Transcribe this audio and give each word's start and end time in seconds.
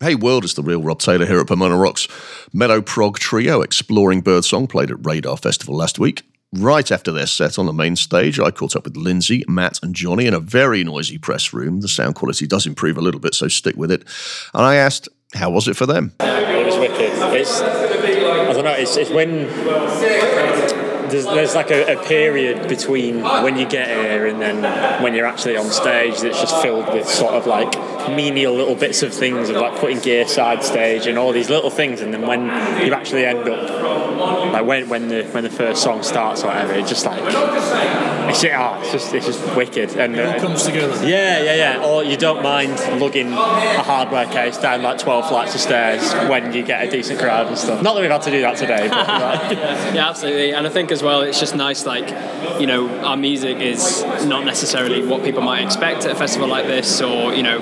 Hey 0.00 0.14
World 0.14 0.44
it's 0.44 0.52
the 0.52 0.62
real 0.62 0.82
Rob 0.82 0.98
Taylor 0.98 1.24
here 1.24 1.40
at 1.40 1.46
Pomona 1.46 1.74
Rocks. 1.74 2.06
Meadow 2.52 2.82
Prog 2.82 3.18
Trio 3.18 3.62
exploring 3.62 4.20
birdsong 4.20 4.66
played 4.66 4.90
at 4.90 5.06
Radar 5.06 5.38
Festival 5.38 5.74
last 5.74 5.98
week. 5.98 6.22
Right 6.52 6.92
after 6.92 7.10
their 7.10 7.24
set 7.24 7.58
on 7.58 7.64
the 7.64 7.72
main 7.72 7.96
stage, 7.96 8.38
I 8.38 8.50
caught 8.50 8.76
up 8.76 8.84
with 8.84 8.94
Lindsay, 8.94 9.42
Matt, 9.48 9.82
and 9.82 9.94
Johnny 9.94 10.26
in 10.26 10.34
a 10.34 10.38
very 10.38 10.84
noisy 10.84 11.16
press 11.16 11.54
room. 11.54 11.80
The 11.80 11.88
sound 11.88 12.14
quality 12.14 12.46
does 12.46 12.66
improve 12.66 12.98
a 12.98 13.00
little 13.00 13.20
bit, 13.22 13.34
so 13.34 13.48
stick 13.48 13.74
with 13.76 13.90
it. 13.90 14.02
And 14.52 14.66
I 14.66 14.74
asked, 14.74 15.08
how 15.32 15.48
was 15.48 15.66
it 15.66 15.78
for 15.78 15.86
them? 15.86 16.12
It 16.20 16.66
was 16.66 16.76
wicked. 16.76 17.12
It's, 17.32 17.62
I 17.62 18.52
don't 18.52 18.64
know, 18.64 18.72
it's, 18.72 18.98
it's 18.98 19.10
when 19.10 19.46
there's, 21.10 21.24
there's 21.24 21.54
like 21.54 21.70
a, 21.70 21.94
a, 21.94 22.04
period 22.06 22.68
between 22.68 23.22
when 23.22 23.56
you 23.56 23.66
get 23.66 23.88
here 23.88 24.26
and 24.26 24.40
then 24.40 25.02
when 25.02 25.14
you're 25.14 25.26
actually 25.26 25.56
on 25.56 25.70
stage 25.70 26.20
that's 26.20 26.40
just 26.40 26.60
filled 26.62 26.92
with 26.92 27.08
sort 27.08 27.34
of 27.34 27.46
like 27.46 27.74
menial 28.10 28.54
little 28.54 28.74
bits 28.74 29.02
of 29.02 29.12
things 29.12 29.48
of 29.48 29.56
like 29.56 29.78
putting 29.78 29.98
gear 29.98 30.26
side 30.26 30.62
stage 30.62 31.06
and 31.06 31.18
all 31.18 31.32
these 31.32 31.50
little 31.50 31.70
things. 31.70 32.00
And 32.00 32.12
then 32.12 32.26
when 32.26 32.46
you 32.84 32.92
actually 32.92 33.24
end 33.24 33.48
up 33.48 34.52
like 34.52 34.66
when, 34.66 34.88
when 34.88 35.08
the 35.08 35.24
when 35.24 35.44
the 35.44 35.50
first 35.50 35.82
song 35.82 36.02
starts 36.02 36.42
or 36.42 36.48
whatever 36.48 36.72
it's 36.74 36.88
just 36.88 37.04
like 37.04 37.20
it's, 37.22 38.44
oh, 38.44 38.80
it's 38.80 38.92
just 38.92 39.14
it's 39.14 39.26
just 39.26 39.56
wicked. 39.56 39.96
And 39.96 40.16
it 40.16 40.26
all 40.26 40.34
uh, 40.34 40.40
comes 40.40 40.64
together. 40.64 41.06
yeah 41.06 41.42
yeah 41.42 41.54
yeah. 41.54 41.86
Or 41.86 42.04
you 42.04 42.16
don't 42.16 42.42
mind 42.42 42.72
lugging 43.00 43.32
a 43.32 43.82
hardware 43.82 44.26
case 44.26 44.58
down 44.58 44.82
like 44.82 44.98
12 44.98 45.28
flights 45.28 45.54
of 45.54 45.60
stairs 45.60 46.12
when 46.28 46.52
you 46.52 46.62
get 46.62 46.86
a 46.86 46.90
decent 46.90 47.20
crowd 47.20 47.46
and 47.46 47.58
stuff. 47.58 47.82
Not 47.82 47.94
that 47.94 48.00
we've 48.00 48.10
had 48.10 48.22
to 48.22 48.30
do 48.30 48.40
that 48.42 48.56
today 48.56 48.88
but 48.88 49.06
like. 49.08 49.56
yeah 49.94 50.08
absolutely. 50.08 50.52
And 50.52 50.66
I 50.66 50.70
think 50.70 50.90
as 50.90 51.02
well 51.02 51.05
it's 51.20 51.40
just 51.40 51.54
nice 51.54 51.86
like 51.86 52.08
you 52.60 52.66
know 52.66 52.88
our 53.00 53.16
music 53.16 53.58
is 53.58 54.04
not 54.24 54.44
necessarily 54.44 55.06
what 55.06 55.22
people 55.24 55.42
might 55.42 55.64
expect 55.64 56.04
at 56.04 56.12
a 56.12 56.14
festival 56.14 56.48
like 56.48 56.66
this 56.66 57.00
or 57.00 57.34
you 57.34 57.42
know 57.42 57.60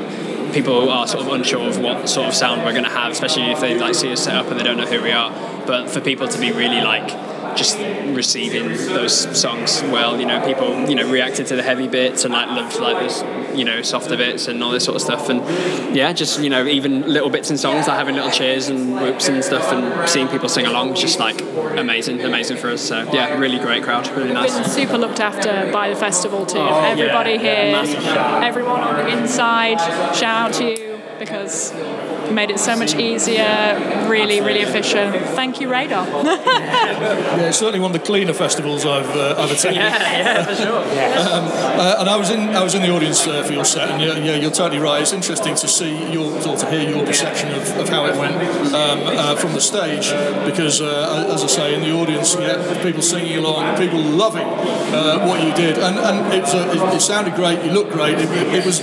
people 0.54 0.88
are 0.88 1.06
sort 1.06 1.26
of 1.26 1.32
unsure 1.32 1.68
of 1.68 1.78
what 1.80 2.08
sort 2.08 2.28
of 2.28 2.34
sound 2.34 2.64
we're 2.64 2.70
going 2.70 2.84
to 2.84 2.90
have, 2.90 3.10
especially 3.10 3.50
if 3.50 3.60
they 3.60 3.76
like 3.76 3.94
see 3.94 4.12
us 4.12 4.22
set 4.22 4.36
up 4.36 4.46
and 4.46 4.58
they 4.58 4.62
don't 4.62 4.76
know 4.76 4.86
who 4.86 5.02
we 5.02 5.10
are. 5.10 5.32
But 5.66 5.90
for 5.90 6.00
people 6.00 6.28
to 6.28 6.38
be 6.38 6.52
really 6.52 6.80
like 6.80 7.10
just 7.56 7.78
receiving 8.14 8.68
those 8.68 9.40
songs 9.40 9.82
well. 9.82 10.18
You 10.20 10.26
know, 10.26 10.44
people 10.46 10.88
you 10.88 10.94
know 10.94 11.10
reacted 11.10 11.46
to 11.46 11.56
the 11.56 11.62
heavy 11.62 11.88
bits 11.88 12.24
and 12.24 12.32
like 12.32 12.48
loved 12.48 12.78
like 12.78 12.98
those 12.98 13.22
you 13.56 13.64
know 13.64 13.82
softer 13.82 14.16
bits 14.16 14.48
and 14.48 14.62
all 14.62 14.70
this 14.70 14.84
sort 14.84 14.96
of 14.96 15.02
stuff. 15.02 15.28
And 15.28 15.94
yeah, 15.94 16.12
just 16.12 16.40
you 16.40 16.50
know 16.50 16.66
even 16.66 17.02
little 17.02 17.30
bits 17.30 17.50
in 17.50 17.58
songs 17.58 17.86
like 17.86 17.96
having 17.96 18.14
little 18.14 18.30
cheers 18.30 18.68
and 18.68 18.94
whoops 18.94 19.28
and 19.28 19.44
stuff 19.44 19.72
and 19.72 20.08
seeing 20.08 20.28
people 20.28 20.48
sing 20.48 20.66
along 20.66 20.90
was 20.90 21.00
just 21.00 21.18
like 21.18 21.40
amazing, 21.78 22.20
amazing 22.22 22.56
for 22.56 22.70
us. 22.70 22.82
So 22.82 23.10
yeah, 23.12 23.38
really 23.38 23.58
great 23.58 23.82
crowd, 23.82 24.08
really 24.08 24.32
nice. 24.32 24.54
Been 24.54 24.68
super 24.68 24.98
looked 24.98 25.20
after 25.20 25.70
by 25.72 25.88
the 25.90 25.96
festival 25.96 26.46
too. 26.46 26.58
Oh, 26.58 26.84
Everybody 26.84 27.32
yeah. 27.32 27.84
here, 27.84 28.42
everyone 28.42 28.80
on 28.80 28.96
the 28.96 29.08
inside, 29.08 29.80
shout 30.14 30.24
out 30.24 30.52
to 30.54 30.64
you 30.64 31.00
because 31.18 31.72
made 32.32 32.50
it 32.50 32.58
so 32.58 32.76
much 32.76 32.94
easier, 32.94 34.06
really, 34.08 34.40
really 34.40 34.60
efficient. 34.60 35.14
Thank 35.34 35.60
you, 35.60 35.70
Radar. 35.70 36.06
yeah, 36.24 37.40
it's 37.40 37.58
certainly 37.58 37.80
one 37.80 37.94
of 37.94 38.00
the 38.00 38.06
cleaner 38.06 38.32
festivals 38.32 38.84
I've, 38.84 39.10
uh, 39.10 39.36
I've 39.38 39.50
attended. 39.50 39.82
Yeah, 39.82 39.98
yeah, 39.98 40.44
for 40.44 40.54
sure. 40.54 40.84
Um, 41.24 41.46
uh, 41.46 41.96
and 42.00 42.08
I 42.08 42.16
was 42.16 42.30
in 42.30 42.50
I 42.50 42.62
was 42.62 42.74
in 42.74 42.82
the 42.82 42.90
audience 42.90 43.26
uh, 43.26 43.42
for 43.42 43.52
your 43.52 43.64
set, 43.64 43.88
and 43.88 44.02
yeah, 44.02 44.18
yeah, 44.18 44.36
you're 44.36 44.50
totally 44.50 44.80
right. 44.80 45.00
It's 45.00 45.12
interesting 45.12 45.54
to 45.54 45.68
see 45.68 46.12
your 46.12 46.30
or 46.46 46.56
to 46.56 46.70
hear 46.70 46.88
your 46.88 47.04
perception 47.04 47.52
of, 47.52 47.68
of 47.78 47.88
how 47.88 48.04
it 48.06 48.16
went 48.16 48.36
um, 48.74 49.00
uh, 49.02 49.36
from 49.36 49.52
the 49.52 49.60
stage, 49.60 50.10
because 50.44 50.80
uh, 50.80 51.30
as 51.32 51.42
I 51.42 51.46
say, 51.46 51.74
in 51.74 51.80
the 51.80 51.92
audience, 51.92 52.34
yeah, 52.34 52.82
people 52.82 53.02
singing 53.02 53.38
along, 53.38 53.76
people 53.78 54.00
loving 54.00 54.46
uh, 54.46 55.26
what 55.26 55.42
you 55.42 55.54
did, 55.54 55.78
and 55.78 55.98
and 55.98 56.34
it, 56.34 56.42
was, 56.42 56.54
it, 56.54 56.94
it, 56.96 57.00
sounded 57.00 57.34
great. 57.34 57.64
You 57.64 57.72
looked 57.72 57.92
great. 57.92 58.18
It, 58.18 58.30
it 58.30 58.64
was 58.64 58.80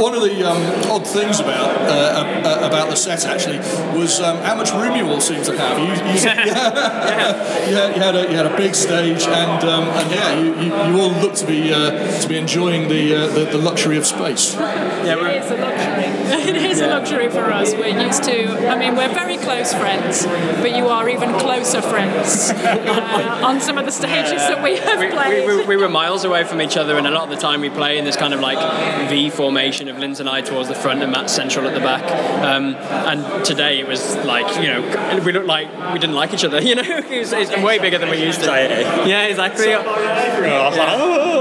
one 0.00 0.14
of 0.14 0.22
the 0.22 0.48
um, 0.48 0.62
odd 0.90 1.06
things 1.06 1.40
about 1.40 1.70
uh, 1.82 2.65
about 2.66 2.90
the 2.90 2.96
set 2.96 3.24
actually 3.24 3.58
was 3.98 4.20
um, 4.20 4.38
how 4.38 4.54
much 4.54 4.72
room 4.72 4.96
you 4.96 5.06
all 5.08 5.20
seem 5.20 5.42
to 5.44 5.56
have. 5.56 5.78
You, 5.78 5.84
you, 5.84 6.20
yeah. 6.24 7.68
yeah, 7.70 7.94
you, 7.94 8.00
had 8.00 8.14
a, 8.14 8.22
you 8.30 8.36
had 8.36 8.46
a 8.46 8.56
big 8.56 8.74
stage, 8.74 9.22
and, 9.22 9.64
um, 9.64 9.84
and 9.84 10.10
yeah, 10.10 10.38
you, 10.38 10.54
you, 10.56 10.66
you, 10.66 11.00
all 11.00 11.10
look 11.20 11.34
to 11.34 11.46
be 11.46 11.72
uh, 11.72 12.20
to 12.20 12.28
be 12.28 12.36
enjoying 12.36 12.88
the, 12.88 13.14
uh, 13.14 13.26
the, 13.28 13.44
the 13.44 13.58
luxury 13.58 13.96
of 13.96 14.06
space. 14.06 14.54
Yeah, 14.54 15.16
it 15.16 15.42
is 15.42 15.50
a 15.50 15.56
luxury. 15.56 16.16
it 16.48 16.56
is 16.56 16.80
a 16.80 16.86
luxury 16.88 17.30
for 17.30 17.52
us. 17.52 17.72
We're 17.74 18.00
used 18.00 18.24
to. 18.24 18.68
I 18.68 18.78
mean, 18.78 18.96
we're 18.96 19.12
very 19.12 19.36
close 19.36 19.72
friends, 19.72 20.26
but 20.26 20.74
you 20.76 20.88
are 20.88 21.08
even 21.08 21.32
closer 21.38 21.82
friends 21.82 22.50
uh, 22.50 23.40
on 23.44 23.60
some 23.60 23.78
of 23.78 23.84
the 23.86 23.92
stages 23.92 24.40
that 24.40 24.62
we 24.62 24.76
have 24.76 24.98
we, 24.98 25.10
played. 25.10 25.46
We, 25.46 25.56
we, 25.56 25.66
we, 25.66 25.76
were 25.76 25.88
miles 25.88 26.24
away 26.24 26.44
from 26.44 26.60
each 26.60 26.76
other, 26.76 26.96
and 26.96 27.06
a 27.06 27.10
lot 27.10 27.24
of 27.24 27.30
the 27.30 27.36
time 27.36 27.60
we 27.60 27.70
play 27.70 27.98
in 27.98 28.04
this 28.04 28.16
kind 28.16 28.34
of 28.34 28.40
like 28.40 28.58
V 29.08 29.30
formation 29.30 29.88
of 29.88 29.98
Linz 29.98 30.20
and 30.20 30.28
I 30.28 30.40
towards 30.40 30.68
the 30.68 30.74
front 30.74 31.02
and 31.02 31.12
Matt 31.12 31.30
central 31.30 31.66
at 31.66 31.74
the 31.74 31.80
back. 31.80 32.02
Um, 32.46 32.74
and 32.74 33.44
today 33.44 33.80
it 33.80 33.88
was 33.88 34.16
like 34.24 34.56
you 34.62 34.68
know 34.68 35.20
we 35.24 35.32
looked 35.32 35.46
like 35.46 35.68
we 35.92 35.98
didn't 35.98 36.14
like 36.14 36.32
each 36.32 36.44
other. 36.44 36.60
You 36.66 36.74
know, 36.74 36.82
it 36.82 37.20
was, 37.20 37.32
it's 37.32 37.56
way 37.62 37.78
bigger 37.78 37.96
than 37.98 38.10
we 38.10 38.20
used 38.20 38.40
to. 38.40 38.46
Yeah, 38.46 39.26
exactly. 39.26 39.68
Yeah. 39.68 39.84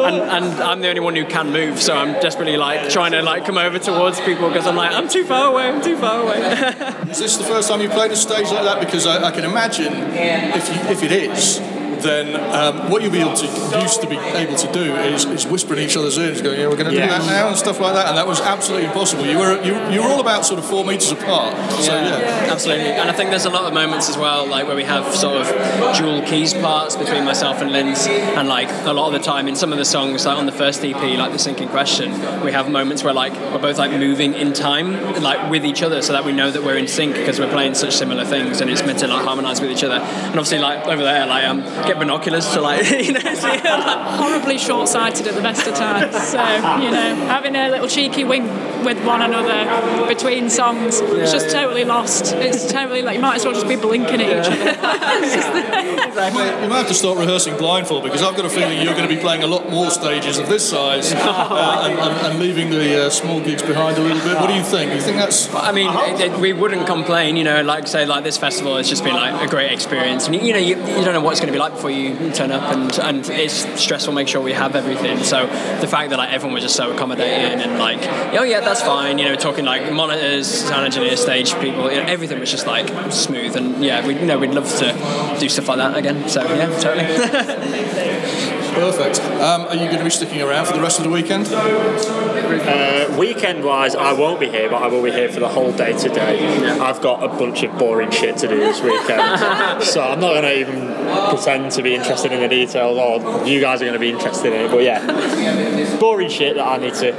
And, 0.08 0.22
and 0.22 0.62
I'm 0.62 0.82
the 0.82 0.90
only 0.90 1.02
one 1.02 1.16
who 1.16 1.26
can 1.26 1.52
move, 1.52 1.82
so 1.82 1.96
I'm 1.98 2.14
desperately 2.22 2.58
like 2.58 2.90
trying 2.92 3.14
to 3.14 3.24
like 3.24 3.44
come 3.44 3.58
over 3.58 3.80
towards 3.80 4.20
people 4.22 4.50
because 4.50 4.68
I'm 4.68 4.76
like 4.76 4.94
I'm 4.94 5.10
too 5.10 5.26
far 5.26 5.52
away. 5.52 5.64
I'm 5.64 5.82
too 5.82 5.98
far 5.98 6.22
away. 6.22 6.38
is 7.10 7.18
this 7.18 7.38
the 7.38 7.44
first 7.44 7.70
time 7.70 7.82
you've 7.82 7.92
played 7.92 8.12
a 8.12 8.16
stage 8.16 8.52
like 8.52 8.66
that? 8.66 8.80
Because 8.80 9.08
I, 9.08 9.30
I 9.30 9.32
can 9.32 9.46
imagine 9.46 9.94
if 10.14 10.70
you, 10.70 10.92
if 10.92 11.04
it 11.04 11.12
is 11.12 11.60
then 12.06 12.36
um, 12.54 12.90
what 12.90 13.02
you'll 13.02 13.12
be 13.12 13.20
able 13.20 13.36
to 13.36 13.46
used 13.82 14.02
to 14.02 14.08
be 14.08 14.18
able 14.18 14.56
to 14.56 14.72
do 14.72 14.96
is, 14.96 15.26
is 15.26 15.46
whisper 15.46 15.74
in 15.74 15.80
each 15.80 15.98
other's 15.98 16.18
ears, 16.18 16.42
going, 16.42 16.60
"Yeah, 16.60 16.68
we're 16.68 16.78
going 16.78 16.90
to 16.90 16.96
yeah. 16.96 17.18
do 17.18 17.24
that 17.24 17.26
now," 17.26 17.48
and 17.50 17.58
stuff 17.58 17.80
like 17.80 17.94
that. 17.94 18.08
And 18.08 18.18
that 18.18 18.28
was 18.28 18.40
absolutely 18.42 18.88
impossible. 18.88 19.26
You 19.26 19.40
were 19.40 19.62
you, 19.64 19.74
you 19.92 20.02
were 20.02 20.10
all 20.10 20.22
about 20.22 20.46
sort 20.46 20.60
of 20.60 20.66
four 20.66 20.86
meters 20.86 21.12
apart. 21.12 21.56
So 21.82 21.94
yeah. 21.94 22.20
yeah, 22.20 22.52
absolutely. 22.52 22.86
And 22.86 23.10
I 23.10 23.14
think 23.14 23.30
there's 23.30 23.46
a 23.46 23.50
lot 23.50 23.66
of 23.66 23.74
moments 23.74 24.10
as 24.10 24.18
well, 24.18 24.48
like 24.48 24.68
where 24.68 24.76
we 24.76 24.84
have 24.84 25.14
sort 25.14 25.38
of 25.38 25.98
dual 25.98 26.22
keys 26.22 26.54
parts 26.54 26.96
between 26.96 27.26
myself 27.26 27.62
and 27.62 27.72
Linz, 27.72 28.08
and 28.08 28.48
like 28.48 28.70
a 28.86 28.94
lot 28.94 29.08
of 29.08 29.14
the 29.14 29.20
time 29.26 29.48
in 29.48 29.56
some 29.56 29.72
of 29.72 29.78
the 29.78 29.86
songs, 29.86 30.26
like 30.26 30.38
on 30.38 30.46
the 30.46 30.52
first 30.52 30.84
EP, 30.84 30.96
like 30.96 31.32
the 31.32 31.40
Sinking 31.40 31.70
Question, 31.70 32.12
we 32.44 32.52
have 32.52 32.70
moments 32.70 33.04
where 33.04 33.14
like 33.14 33.34
we're 33.34 33.60
both 33.60 33.78
like 33.78 33.92
moving 33.92 34.34
in 34.34 34.54
time, 34.54 35.22
like 35.22 35.50
with 35.50 35.66
each 35.66 35.82
other, 35.82 36.02
so 36.02 36.14
that 36.14 36.26
we 36.26 36.32
know 36.32 36.52
that 36.52 36.64
we're 36.64 36.78
in 36.78 36.88
sync 36.88 37.16
because 37.16 37.40
we're 37.40 37.52
playing 37.52 37.76
such 37.76 37.96
similar 37.96 38.26
things, 38.26 38.62
and 38.62 38.70
it's 38.70 38.86
meant 38.86 39.00
to 39.00 39.08
like 39.08 39.26
harmonize 39.26 39.62
with 39.62 39.72
each 39.72 39.84
other. 39.84 39.96
And 39.96 40.40
obviously, 40.40 40.60
like 40.60 40.86
over 40.88 41.04
there, 41.04 41.26
like 41.26 41.46
um, 41.46 41.62
get 41.96 42.00
binoculars 42.00 42.52
to 42.52 42.62
like 42.62 42.90
you 43.06 43.14
know 43.14 43.20
see 43.20 43.48
like, 43.48 43.62
horribly 43.64 44.58
short-sighted 44.58 45.28
at 45.28 45.36
the 45.36 45.42
best 45.42 45.68
of 45.68 45.76
times. 45.76 46.16
So 46.30 46.40
you 46.82 46.92
know, 46.92 47.16
having 47.28 47.56
a 47.56 47.70
little 47.70 47.88
cheeky 47.88 48.24
wink 48.24 48.50
with 48.86 49.04
one 49.06 49.22
another 49.22 50.08
between 50.08 50.50
songs, 50.50 51.02
yeah, 51.02 51.16
it's 51.18 51.32
just 51.32 51.48
yeah. 51.48 51.62
totally 51.62 51.84
lost. 51.84 52.34
It's 52.34 52.72
totally 52.72 53.02
like 53.02 53.16
you 53.16 53.22
might 53.22 53.38
as 53.38 53.46
well 53.46 53.54
just 53.54 53.68
be 53.68 53.76
blinking 53.76 54.22
at 54.22 54.46
each 54.46 54.52
other. 54.52 56.06
exactly. 56.08 56.64
You 56.64 56.70
might 56.70 56.78
have 56.78 56.88
to 56.88 56.94
start 56.94 57.18
rehearsing 57.18 57.58
blindfold 57.58 58.04
because 58.04 58.22
I've 58.22 58.36
got 58.36 58.46
a 58.46 58.50
feeling 58.50 58.82
you're 58.82 58.94
going 58.94 59.08
to 59.08 59.14
be 59.14 59.20
playing 59.20 59.44
a 59.44 59.48
lot 59.48 59.70
more 59.70 59.90
stages 59.90 60.38
of 60.38 60.48
this 60.48 60.70
size 60.70 61.12
uh, 61.16 61.82
and, 61.86 62.00
and, 62.00 62.28
and, 62.28 62.40
leaving 62.40 62.70
the 62.70 63.06
uh, 63.06 63.10
small 63.10 63.42
gigs 63.42 63.62
behind 63.64 63.98
a 63.98 64.02
little 64.02 64.22
bit. 64.24 64.36
What 64.40 64.48
do 64.48 64.54
you 64.54 64.64
think? 64.64 64.94
You 64.94 65.02
think 65.02 65.18
that's? 65.18 65.54
I 65.54 65.72
mean, 65.72 65.90
it, 65.92 66.32
it, 66.32 66.40
we 66.40 66.54
wouldn't 66.54 66.86
complain. 66.86 67.36
You 67.38 67.44
know, 67.44 67.62
like 67.64 67.88
say 67.88 68.06
like 68.06 68.24
this 68.24 68.38
festival 68.38 68.78
has 68.78 68.88
just 68.88 69.04
been 69.04 69.16
like 69.16 69.42
a 69.42 69.50
great 69.50 69.72
experience, 69.72 70.28
and 70.28 70.36
you, 70.36 70.42
you 70.42 70.54
know 70.54 70.60
you, 70.60 70.76
you 70.76 71.04
don't 71.04 71.14
know 71.14 71.22
what 71.22 71.32
it's 71.32 71.40
going 71.40 71.52
to 71.52 71.54
be 71.54 71.60
like 71.60 71.74
before 71.74 71.92
you 71.92 72.32
turn 72.32 72.52
up, 72.52 72.72
and 72.74 72.98
and 73.00 73.30
it's 73.30 73.82
stressful. 73.82 74.14
Make 74.14 74.28
sure 74.28 74.42
we 74.42 74.54
have 74.54 74.76
everything. 74.76 75.24
So 75.24 75.46
the 75.82 75.88
fact 75.88 76.10
that 76.12 76.18
like 76.18 76.32
everyone 76.32 76.54
was 76.54 76.64
just 76.64 76.76
so 76.76 76.92
accommodating 76.92 77.62
and 77.62 77.80
like, 77.80 78.00
oh 78.38 78.44
yeah, 78.44 78.60
that's 78.60 78.75
fine. 78.82 79.18
You 79.18 79.26
know, 79.26 79.36
talking 79.36 79.66
like 79.66 79.92
monitors, 79.92 80.48
sound 80.48 80.86
engineers, 80.86 81.22
stage 81.22 81.54
people, 81.60 81.92
you 81.92 82.02
know, 82.02 82.08
everything 82.08 82.40
was 82.40 82.52
just 82.52 82.68
like 82.68 83.12
smooth. 83.12 83.56
And 83.56 83.84
yeah, 83.84 84.06
we 84.06 84.16
you 84.16 84.26
know 84.26 84.40
we'd 84.40 84.52
love 84.52 84.70
to 84.80 85.38
do 85.40 85.50
stuff 85.50 85.68
like 85.68 85.78
that 85.78 85.98
again. 85.98 86.28
So 86.30 86.44
yeah, 86.44 86.78
totally. 86.80 88.46
Perfect. 88.76 89.22
Um, 89.22 89.62
are 89.68 89.74
you 89.74 89.86
going 89.86 90.00
to 90.00 90.04
be 90.04 90.10
sticking 90.10 90.42
around 90.42 90.66
for 90.66 90.74
the 90.74 90.82
rest 90.82 90.98
of 91.00 91.06
the 91.06 91.10
weekend? 91.10 91.48
Uh, 91.48 93.16
weekend 93.18 93.64
wise, 93.64 93.96
I 93.96 94.12
won't 94.12 94.38
be 94.38 94.50
here, 94.50 94.70
but 94.70 94.84
I 94.84 94.88
will 94.88 95.02
be 95.02 95.12
here 95.12 95.30
for 95.30 95.40
the 95.40 95.48
whole 95.48 95.72
day 95.72 95.98
today. 95.98 96.42
Yeah. 96.42 96.84
I've 96.84 97.02
got 97.02 97.24
a 97.24 97.30
bunch 97.30 97.64
of 97.64 97.78
boring 97.80 98.12
shit 98.12 98.36
to 98.38 98.50
do 98.50 98.58
this 98.58 98.82
weekend, 98.82 99.82
so 99.84 100.02
I'm 100.02 100.20
not 100.20 100.34
going 100.34 100.44
to 100.44 100.60
even 100.60 100.94
pretend 101.30 101.72
to 101.72 101.82
be 101.84 101.96
interested 101.96 102.34
in 102.34 102.42
the 102.42 102.50
details, 102.50 102.98
or 102.98 103.48
you 103.48 103.62
guys 103.62 103.82
are 103.82 103.86
going 103.86 103.94
to 103.94 104.00
be 104.00 104.10
interested 104.10 104.52
in 104.52 104.66
it. 104.66 104.72
But 104.72 104.84
yeah, 104.84 105.98
boring 105.98 106.30
shit 106.30 106.56
that 106.56 106.68
I 106.68 106.76
need 106.76 106.96
to 106.96 107.14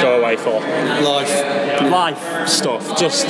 go 0.00 0.20
away 0.20 0.36
for. 0.36 0.60
Life. 0.60 1.82
Life 1.82 2.48
stuff. 2.48 2.98
Just. 2.98 3.26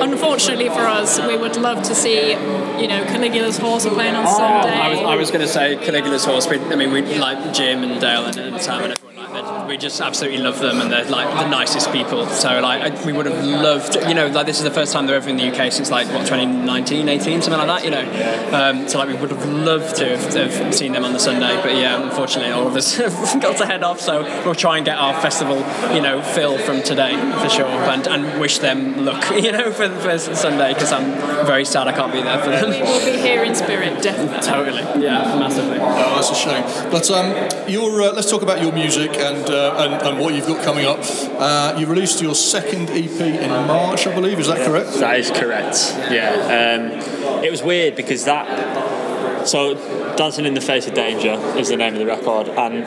Unfortunately 0.00 0.68
for 0.68 0.86
us, 0.86 1.20
we 1.20 1.36
would 1.36 1.56
love 1.56 1.82
to 1.84 1.94
see, 1.94 2.30
you 2.30 2.88
know, 2.88 3.04
Caligula's 3.04 3.58
Horse 3.58 3.86
playing 3.86 4.14
on 4.14 4.26
oh, 4.26 4.36
Sunday. 4.36 4.76
I 4.76 4.90
was, 4.90 4.98
I 5.00 5.14
was 5.16 5.30
going 5.30 5.42
to 5.42 5.48
say 5.48 5.76
Caligula's 5.76 6.24
Horse. 6.24 6.46
I 6.46 6.74
mean, 6.76 6.92
we 6.92 7.02
like 7.18 7.52
Jim 7.52 7.82
and 7.82 8.00
Dale 8.00 8.26
and, 8.26 8.36
and 8.36 8.60
Sam 8.60 8.84
and 8.84 8.92
everyone 8.92 9.16
like 9.16 9.32
that 9.32 9.57
we 9.68 9.76
just 9.76 10.00
absolutely 10.00 10.38
love 10.38 10.58
them, 10.58 10.80
and 10.80 10.90
they're 10.90 11.04
like 11.04 11.28
the 11.28 11.48
nicest 11.48 11.92
people. 11.92 12.26
So 12.26 12.60
like 12.60 13.04
we 13.04 13.12
would 13.12 13.26
have 13.26 13.44
loved, 13.44 13.96
you 14.08 14.14
know, 14.14 14.26
like 14.28 14.46
this 14.46 14.58
is 14.58 14.64
the 14.64 14.70
first 14.70 14.92
time 14.92 15.06
they're 15.06 15.16
ever 15.16 15.28
in 15.28 15.36
the 15.36 15.48
UK 15.48 15.70
since 15.70 15.90
like 15.90 16.08
what 16.08 16.26
2019, 16.26 17.08
18, 17.08 17.42
something 17.42 17.66
like 17.66 17.82
that, 17.82 17.84
you 17.84 17.90
know. 17.90 18.56
Um, 18.56 18.88
so 18.88 18.98
like 18.98 19.08
we 19.08 19.14
would 19.14 19.30
have 19.30 19.46
loved 19.46 19.96
to 19.96 20.16
have, 20.16 20.30
to 20.32 20.48
have, 20.48 20.74
seen 20.74 20.92
them 20.92 21.04
on 21.04 21.12
the 21.12 21.18
Sunday, 21.18 21.60
but 21.62 21.74
yeah, 21.76 22.02
unfortunately 22.02 22.52
all 22.52 22.66
of 22.66 22.74
us 22.76 22.96
have 22.96 23.42
got 23.42 23.56
to 23.58 23.66
head 23.66 23.82
off. 23.82 24.00
So 24.00 24.22
we'll 24.44 24.54
try 24.54 24.76
and 24.76 24.86
get 24.86 24.96
our 24.98 25.20
festival, 25.20 25.58
you 25.94 26.00
know, 26.00 26.22
fill 26.22 26.58
from 26.58 26.82
today 26.82 27.14
for 27.42 27.48
sure, 27.48 27.66
and, 27.66 28.06
and 28.06 28.40
wish 28.40 28.58
them 28.58 29.04
luck, 29.04 29.30
you 29.36 29.52
know, 29.52 29.70
for, 29.70 29.88
the 29.88 29.96
for 29.96 30.18
Sunday 30.18 30.72
because 30.72 30.92
I'm 30.92 31.12
very 31.46 31.64
sad 31.64 31.88
I 31.88 31.92
can't 31.92 32.12
be 32.12 32.22
there 32.22 32.38
for 32.38 32.50
them. 32.50 32.70
We 32.70 32.82
will 32.82 33.04
be 33.04 33.18
here 33.18 33.44
in 33.44 33.54
spirit, 33.54 34.02
definitely. 34.02 34.40
Totally, 34.40 35.04
yeah, 35.04 35.36
massively. 35.38 35.78
Oh, 35.80 36.14
that's 36.14 36.30
a 36.30 36.34
shame. 36.34 36.90
But 36.90 37.10
um, 37.10 37.68
your, 37.68 38.02
uh, 38.02 38.12
let's 38.12 38.30
talk 38.30 38.42
about 38.42 38.62
your 38.62 38.72
music 38.72 39.12
and, 39.12 39.48
uh, 39.48 39.57
and, 39.58 39.94
and 39.94 40.18
what 40.18 40.34
you've 40.34 40.46
got 40.46 40.64
coming 40.64 40.86
up. 40.86 41.00
Uh, 41.02 41.76
you 41.78 41.86
released 41.86 42.20
your 42.20 42.34
second 42.34 42.90
EP 42.90 43.20
in 43.20 43.50
March, 43.50 44.06
I 44.06 44.14
believe. 44.14 44.38
Is 44.38 44.46
that 44.48 44.64
correct? 44.66 44.94
That 44.98 45.18
is 45.18 45.30
correct. 45.30 45.94
Yeah. 46.10 46.32
Um, 46.32 47.44
it 47.44 47.50
was 47.50 47.62
weird 47.62 47.96
because 47.96 48.24
that. 48.24 49.46
So, 49.46 49.74
Dancing 50.16 50.44
in 50.44 50.54
the 50.54 50.60
Face 50.60 50.86
of 50.86 50.94
Danger 50.94 51.32
is 51.56 51.68
the 51.68 51.76
name 51.76 51.94
of 51.94 52.00
the 52.00 52.06
record, 52.06 52.48
and 52.48 52.84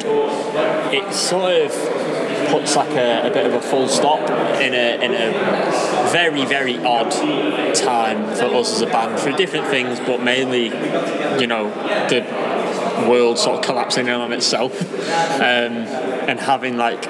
it 0.93 1.13
sort 1.13 1.53
of 1.53 1.71
puts 2.51 2.75
like 2.75 2.91
a, 2.91 3.27
a 3.27 3.31
bit 3.31 3.45
of 3.45 3.53
a 3.53 3.61
full 3.61 3.87
stop 3.87 4.19
in 4.59 4.73
a, 4.73 5.03
in 5.03 5.13
a 5.13 6.11
very, 6.11 6.45
very 6.45 6.77
odd 6.79 7.11
time 7.73 8.35
for 8.35 8.45
us 8.55 8.73
as 8.73 8.81
a 8.81 8.85
band 8.87 9.19
for 9.19 9.31
different 9.31 9.67
things, 9.67 9.99
but 10.01 10.21
mainly, 10.21 10.65
you 11.39 11.47
know, 11.47 11.69
the 12.09 12.21
world 13.09 13.39
sort 13.39 13.59
of 13.59 13.65
collapsing 13.65 14.07
in 14.07 14.13
on 14.13 14.33
itself 14.33 14.79
um, 15.41 15.85
and 16.31 16.39
having 16.39 16.77
like 16.77 17.01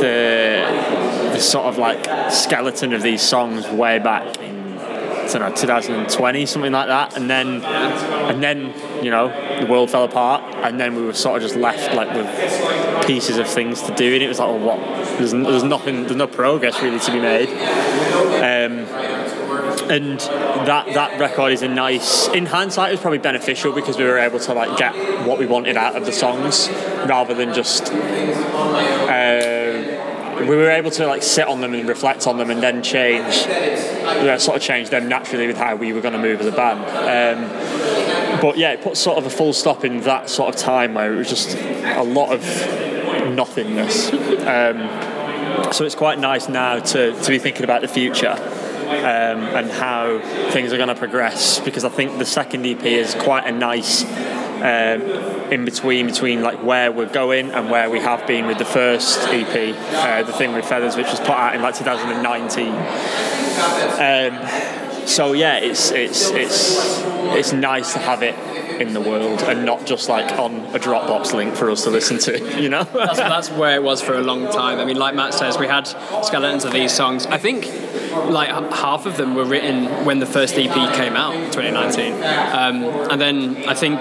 the, 0.00 1.30
the 1.32 1.38
sort 1.38 1.66
of 1.66 1.78
like 1.78 2.32
skeleton 2.32 2.92
of 2.92 3.00
these 3.00 3.22
songs 3.22 3.66
way 3.68 4.00
back 4.00 4.36
in 4.38 4.58
I 4.76 5.30
don't 5.30 5.42
know 5.42 5.54
2020 5.54 6.46
something 6.46 6.72
like 6.72 6.88
that. 6.88 7.16
And 7.16 7.28
then 7.30 7.62
and 7.62 8.42
then 8.42 8.74
you 9.04 9.10
know 9.10 9.28
the 9.60 9.66
world 9.66 9.90
fell 9.90 10.04
apart 10.04 10.42
and 10.64 10.80
then 10.80 10.96
we 10.96 11.02
were 11.02 11.12
sort 11.12 11.36
of 11.36 11.42
just 11.42 11.54
left 11.54 11.94
like 11.94 12.12
with 12.14 13.06
pieces 13.06 13.36
of 13.36 13.46
things 13.46 13.82
to 13.82 13.94
do 13.94 14.14
and 14.14 14.22
it 14.22 14.28
was 14.28 14.38
like 14.38 14.48
well 14.48 14.78
what? 14.78 14.78
There's, 15.18 15.32
there's 15.32 15.62
nothing 15.62 16.04
there's 16.04 16.16
no 16.16 16.26
progress 16.26 16.82
really 16.82 16.98
to 16.98 17.12
be 17.12 17.20
made. 17.20 17.48
Um, 18.38 18.86
and 19.90 20.20
that 20.66 20.86
that 20.94 21.20
record 21.20 21.52
is 21.52 21.62
a 21.62 21.68
nice 21.68 22.28
in 22.28 22.46
hindsight 22.46 22.88
it 22.90 22.94
was 22.94 23.00
probably 23.00 23.18
beneficial 23.18 23.72
because 23.72 23.96
we 23.96 24.04
were 24.04 24.18
able 24.18 24.38
to 24.38 24.52
like 24.54 24.76
get 24.76 24.94
what 25.26 25.38
we 25.38 25.46
wanted 25.46 25.76
out 25.76 25.94
of 25.94 26.04
the 26.04 26.12
songs 26.12 26.68
rather 27.08 27.34
than 27.34 27.54
just 27.54 27.92
uh, 27.92 29.48
we 30.40 30.56
were 30.56 30.70
able 30.70 30.90
to 30.90 31.06
like 31.06 31.22
sit 31.22 31.46
on 31.48 31.60
them 31.60 31.74
and 31.74 31.88
reflect 31.88 32.26
on 32.26 32.38
them 32.38 32.50
and 32.50 32.62
then 32.62 32.82
change 32.82 33.34
uh, 33.46 34.38
sort 34.38 34.56
of 34.56 34.62
change 34.62 34.90
them 34.90 35.08
naturally 35.08 35.46
with 35.46 35.56
how 35.56 35.74
we 35.74 35.92
were 35.92 36.00
going 36.00 36.14
to 36.14 36.20
move 36.20 36.40
as 36.40 36.46
a 36.46 36.52
band. 36.52 36.80
Um, 36.80 38.40
but 38.40 38.56
yeah 38.56 38.72
it 38.72 38.82
put 38.82 38.96
sort 38.96 39.18
of 39.18 39.26
a 39.26 39.30
full 39.30 39.52
stop 39.52 39.84
in 39.84 40.00
that 40.02 40.28
sort 40.28 40.54
of 40.54 40.60
time 40.60 40.94
where 40.94 41.12
it 41.12 41.16
was 41.16 41.28
just 41.28 41.56
a 41.56 42.02
lot 42.02 42.32
of 42.32 42.40
nothingness. 43.34 44.12
Um, 44.12 45.72
so 45.72 45.84
it's 45.84 45.94
quite 45.94 46.18
nice 46.18 46.48
now 46.48 46.78
to, 46.78 47.20
to 47.20 47.28
be 47.28 47.38
thinking 47.38 47.64
about 47.64 47.82
the 47.82 47.88
future 47.88 48.36
um, 48.88 49.42
and 49.54 49.70
how 49.70 50.18
things 50.50 50.72
are 50.72 50.76
going 50.76 50.88
to 50.88 50.94
progress 50.94 51.60
because 51.60 51.84
I 51.84 51.88
think 51.88 52.18
the 52.18 52.24
second 52.24 52.64
EP 52.64 52.82
is 52.84 53.14
quite 53.14 53.46
a 53.46 53.52
nice 53.52 54.04
um, 54.62 55.02
in 55.52 55.64
between 55.64 56.06
between 56.06 56.42
like 56.42 56.62
where 56.62 56.92
we're 56.92 57.12
going 57.12 57.50
and 57.50 57.70
where 57.70 57.90
we 57.90 58.00
have 58.00 58.26
been 58.26 58.46
with 58.46 58.58
the 58.58 58.64
first 58.64 59.20
EP, 59.28 59.74
uh, 59.94 60.22
the 60.22 60.32
thing 60.32 60.52
with 60.52 60.64
feathers, 60.64 60.96
which 60.96 61.08
was 61.08 61.20
put 61.20 61.30
out 61.30 61.54
in 61.54 61.62
like 61.62 61.74
2019. 61.74 62.68
Um, 63.98 65.06
so 65.06 65.32
yeah, 65.32 65.56
it's 65.58 65.90
it's 65.90 66.30
it's 66.30 67.02
it's 67.34 67.52
nice 67.52 67.92
to 67.94 67.98
have 67.98 68.22
it 68.22 68.34
in 68.80 68.92
the 68.94 69.00
world 69.00 69.42
and 69.42 69.64
not 69.64 69.84
just 69.86 70.08
like 70.08 70.38
on 70.38 70.54
a 70.74 70.78
Dropbox 70.78 71.34
link 71.34 71.54
for 71.54 71.70
us 71.70 71.84
to 71.84 71.90
listen 71.90 72.18
to, 72.18 72.60
you 72.62 72.68
know? 72.68 72.84
that's, 72.84 73.18
that's 73.18 73.50
where 73.50 73.74
it 73.74 73.82
was 73.82 74.00
for 74.00 74.14
a 74.14 74.20
long 74.20 74.46
time. 74.52 74.78
I 74.78 74.84
mean, 74.84 74.96
like 74.96 75.14
Matt 75.14 75.34
says, 75.34 75.58
we 75.58 75.66
had 75.66 75.86
skeletons 76.22 76.64
of 76.64 76.72
these 76.72 76.92
songs. 76.92 77.26
I 77.26 77.38
think 77.38 77.66
like 78.30 78.48
half 78.48 79.06
of 79.06 79.16
them 79.16 79.34
were 79.34 79.44
written 79.44 79.86
when 80.04 80.18
the 80.18 80.26
first 80.26 80.54
EP 80.54 80.94
came 80.94 81.16
out, 81.16 81.34
2019. 81.52 82.14
Um, 82.14 82.84
and 83.10 83.20
then 83.20 83.68
I 83.68 83.74
think, 83.74 84.00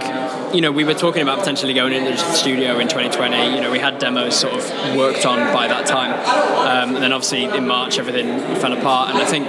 you 0.53 0.61
know, 0.61 0.71
we 0.71 0.83
were 0.83 0.93
talking 0.93 1.21
about 1.21 1.39
potentially 1.39 1.73
going 1.73 1.93
into 1.93 2.11
the 2.11 2.17
studio 2.17 2.79
in 2.79 2.87
2020. 2.87 3.55
You 3.55 3.61
know, 3.61 3.71
we 3.71 3.79
had 3.79 3.99
demos 3.99 4.35
sort 4.35 4.53
of 4.53 4.95
worked 4.95 5.25
on 5.25 5.53
by 5.53 5.67
that 5.67 5.85
time. 5.85 6.11
Um, 6.11 6.95
and 6.95 7.03
then 7.03 7.13
obviously 7.13 7.43
in 7.43 7.67
March, 7.67 7.99
everything 7.99 8.39
fell 8.55 8.73
apart. 8.73 9.09
And 9.09 9.19
I 9.19 9.25
think, 9.25 9.47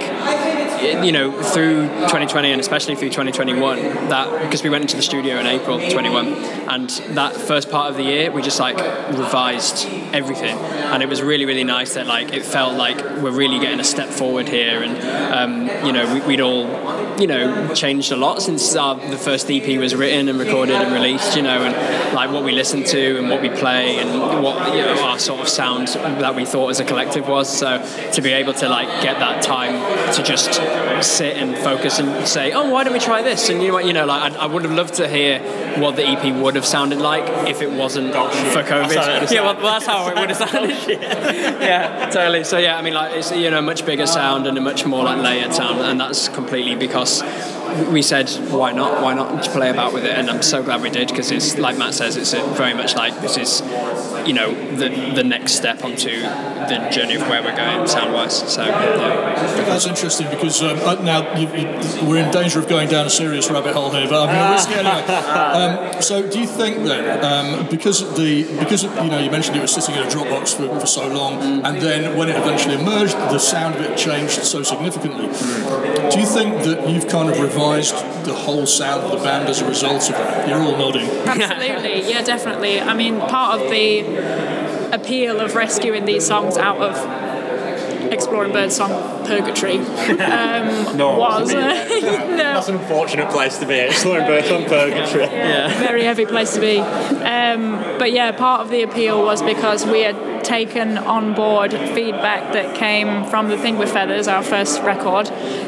you 0.81 1.11
know, 1.11 1.31
through 1.41 1.87
2020 1.87 2.51
and 2.51 2.61
especially 2.61 2.95
through 2.95 3.09
2021, 3.09 3.79
that 4.09 4.43
because 4.43 4.63
we 4.63 4.69
went 4.69 4.83
into 4.83 4.95
the 4.95 5.01
studio 5.01 5.37
in 5.37 5.45
April 5.45 5.79
21, 5.79 6.27
and 6.27 6.89
that 7.15 7.35
first 7.35 7.69
part 7.69 7.91
of 7.91 7.97
the 7.97 8.03
year, 8.03 8.31
we 8.31 8.41
just 8.41 8.59
like 8.59 8.77
revised 9.09 9.87
everything. 10.13 10.57
And 10.57 11.03
it 11.03 11.09
was 11.09 11.21
really, 11.21 11.45
really 11.45 11.63
nice 11.63 11.93
that 11.95 12.07
like 12.07 12.33
it 12.33 12.45
felt 12.45 12.75
like 12.75 12.97
we're 13.21 13.31
really 13.31 13.59
getting 13.59 13.79
a 13.79 13.83
step 13.83 14.09
forward 14.09 14.47
here. 14.47 14.81
And, 14.83 14.97
um, 15.33 15.85
you 15.85 15.93
know, 15.93 16.13
we, 16.13 16.35
would 16.35 16.41
all, 16.41 17.19
you 17.19 17.27
know, 17.27 17.73
changed 17.73 18.11
a 18.11 18.15
lot 18.15 18.41
since 18.41 18.75
our, 18.75 18.95
the 18.95 19.17
first 19.17 19.49
EP 19.49 19.79
was 19.79 19.95
written 19.95 20.29
and 20.29 20.39
recorded 20.39 20.75
and 20.75 20.93
released, 20.93 21.35
you 21.35 21.41
know, 21.41 21.63
and 21.63 22.15
like 22.15 22.31
what 22.31 22.43
we 22.43 22.51
listen 22.51 22.83
to 22.83 23.17
and 23.17 23.29
what 23.29 23.41
we 23.41 23.49
play 23.49 23.97
and 23.97 24.43
what 24.43 24.73
you 24.73 24.81
know, 24.81 25.01
our 25.03 25.19
sort 25.19 25.41
of 25.41 25.49
sound 25.49 25.87
that 25.89 26.35
we 26.35 26.45
thought 26.45 26.69
as 26.69 26.79
a 26.79 26.85
collective 26.85 27.27
was. 27.27 27.49
So 27.55 27.85
to 28.13 28.21
be 28.21 28.31
able 28.31 28.53
to 28.55 28.69
like 28.69 28.87
get 29.01 29.19
that 29.19 29.43
time 29.43 30.13
to 30.13 30.23
just 30.23 30.59
sit 31.01 31.37
and 31.37 31.57
focus 31.57 31.99
and 31.99 32.27
say, 32.27 32.51
oh, 32.51 32.69
why 32.69 32.83
don't 32.83 32.93
we 32.93 32.99
try 32.99 33.21
this? 33.21 33.49
And 33.49 33.61
you 33.61 33.69
know 33.69 33.75
what, 33.75 33.85
you 33.85 33.93
know, 33.93 34.05
like 34.05 34.33
I, 34.33 34.35
I 34.37 34.45
would 34.45 34.63
have 34.63 34.73
loved 34.73 34.95
to 34.95 35.07
hear 35.07 35.39
what 35.79 35.95
the 35.95 36.07
EP 36.07 36.35
would 36.35 36.55
have 36.55 36.65
sounded 36.65 36.99
like 36.99 37.47
if 37.47 37.61
it 37.61 37.71
wasn't 37.71 38.13
Oh, 38.13 38.29
for 38.51 38.63
COVID. 38.63 39.31
Yeah, 39.31 39.41
well, 39.41 39.55
that's 39.55 39.85
how 39.85 40.09
it 40.09 40.15
would 40.15 40.29
have 40.29 40.49
sounded. 40.49 40.71
yeah, 40.89 42.09
totally. 42.11 42.43
So 42.43 42.57
yeah, 42.57 42.77
I 42.77 42.81
mean, 42.81 42.93
like 42.93 43.15
it's 43.15 43.31
you 43.31 43.49
know 43.49 43.59
a 43.59 43.61
much 43.61 43.85
bigger 43.85 44.07
sound 44.07 44.47
and 44.47 44.57
a 44.57 44.61
much 44.61 44.85
more 44.85 45.03
like 45.03 45.21
layered 45.21 45.53
sound, 45.53 45.79
and 45.81 45.99
that's 45.99 46.27
completely 46.29 46.75
because 46.75 47.21
we 47.91 48.01
said 48.01 48.29
why 48.49 48.71
not 48.71 49.01
why 49.01 49.13
not 49.13 49.43
play 49.45 49.69
about 49.69 49.93
with 49.93 50.03
it 50.03 50.11
and 50.11 50.29
i'm 50.29 50.41
so 50.41 50.63
glad 50.63 50.81
we 50.81 50.89
did 50.89 51.07
because 51.07 51.29
it's 51.31 51.57
like 51.57 51.77
matt 51.77 51.93
says 51.93 52.17
it's 52.17 52.33
very 52.57 52.73
much 52.73 52.95
like 52.95 53.21
this 53.21 53.37
is 53.37 53.61
you 54.29 54.35
know 54.35 54.53
the 54.75 54.89
the 55.15 55.23
next 55.23 55.53
step 55.53 55.83
onto 55.83 56.21
the 56.21 56.89
journey 56.91 57.15
of 57.15 57.27
where 57.27 57.41
we're 57.41 57.55
going 57.55 57.87
sound 57.87 58.13
wise 58.13 58.37
so 58.53 58.63
yeah. 58.63 59.29
That's 59.69 59.85
interesting 59.85 60.29
because 60.29 60.61
um, 60.61 60.77
uh, 60.79 60.95
now 60.95 61.37
you, 61.37 61.47
you, 61.55 62.07
we're 62.07 62.23
in 62.23 62.31
danger 62.31 62.59
of 62.59 62.67
going 62.67 62.89
down 62.89 63.05
a 63.05 63.09
serious 63.09 63.49
rabbit 63.49 63.73
hole 63.73 63.91
here, 63.91 64.07
but 64.09 64.27
I'm 64.27 64.35
going 64.35 64.47
to 64.47 64.53
risk 64.53 64.69
it 64.71 64.85
anyway. 64.85 65.25
Um, 65.49 66.01
so, 66.01 66.29
do 66.29 66.39
you 66.39 66.45
think 66.45 66.83
then, 66.83 67.23
um, 67.23 67.67
because 67.69 68.01
the 68.15 68.43
because 68.59 68.83
you 68.83 69.09
know 69.09 69.19
you 69.19 69.31
mentioned 69.31 69.57
it 69.57 69.61
was 69.61 69.73
sitting 69.73 69.95
in 69.95 70.03
a 70.03 70.05
Dropbox 70.05 70.55
for, 70.55 70.79
for 70.79 70.85
so 70.85 71.07
long, 71.07 71.63
and 71.65 71.81
then 71.81 72.17
when 72.17 72.29
it 72.29 72.35
eventually 72.35 72.75
emerged, 72.75 73.13
the 73.13 73.39
sound 73.39 73.75
of 73.75 73.81
it 73.81 73.97
changed 73.97 74.43
so 74.43 74.63
significantly. 74.63 75.27
Do 75.27 76.19
you 76.19 76.25
think 76.25 76.63
that 76.63 76.87
you've 76.89 77.07
kind 77.07 77.29
of 77.29 77.39
revised 77.39 77.95
the 78.25 78.33
whole 78.33 78.65
sound 78.65 79.03
of 79.03 79.11
the 79.11 79.23
band 79.23 79.49
as 79.49 79.61
a 79.61 79.67
result 79.67 80.09
of 80.09 80.15
that? 80.15 80.47
You're 80.47 80.61
all 80.61 80.77
nodding. 80.77 81.09
Absolutely, 81.09 82.09
yeah, 82.09 82.21
definitely. 82.21 82.79
I 82.79 82.93
mean, 82.93 83.19
part 83.19 83.59
of 83.59 83.69
the 83.69 84.01
appeal 84.93 85.39
of 85.39 85.55
rescuing 85.55 86.05
these 86.05 86.25
songs 86.25 86.57
out 86.57 86.77
of 86.77 86.95
exploring 88.29 88.53
birdsong 88.53 89.25
purgatory 89.25 89.77
um, 90.19 90.97
No, 90.97 91.17
was 91.17 91.51
no, 91.53 91.59
That's 92.37 92.67
an 92.67 92.75
unfortunate 92.75 93.29
place 93.29 93.57
to 93.57 93.65
be, 93.65 93.79
exploring 93.79 94.27
birdsong 94.27 94.65
purgatory. 94.65 95.25
very 95.25 96.03
heavy 96.03 96.25
place 96.25 96.53
to 96.53 96.61
be. 96.61 96.77
Um, 96.79 97.97
but 97.97 98.11
yeah, 98.11 98.31
part 98.31 98.61
of 98.61 98.69
the 98.69 98.83
appeal 98.83 99.23
was 99.23 99.41
because 99.41 99.85
we 99.85 100.01
had 100.01 100.43
taken 100.43 100.97
on 100.97 101.33
board 101.33 101.71
feedback 101.71 102.53
that 102.53 102.75
came 102.75 103.25
from 103.25 103.49
the 103.49 103.57
thing 103.57 103.77
with 103.77 103.91
feathers, 103.91 104.27
our 104.27 104.43
first 104.43 104.81
record, 104.81 105.27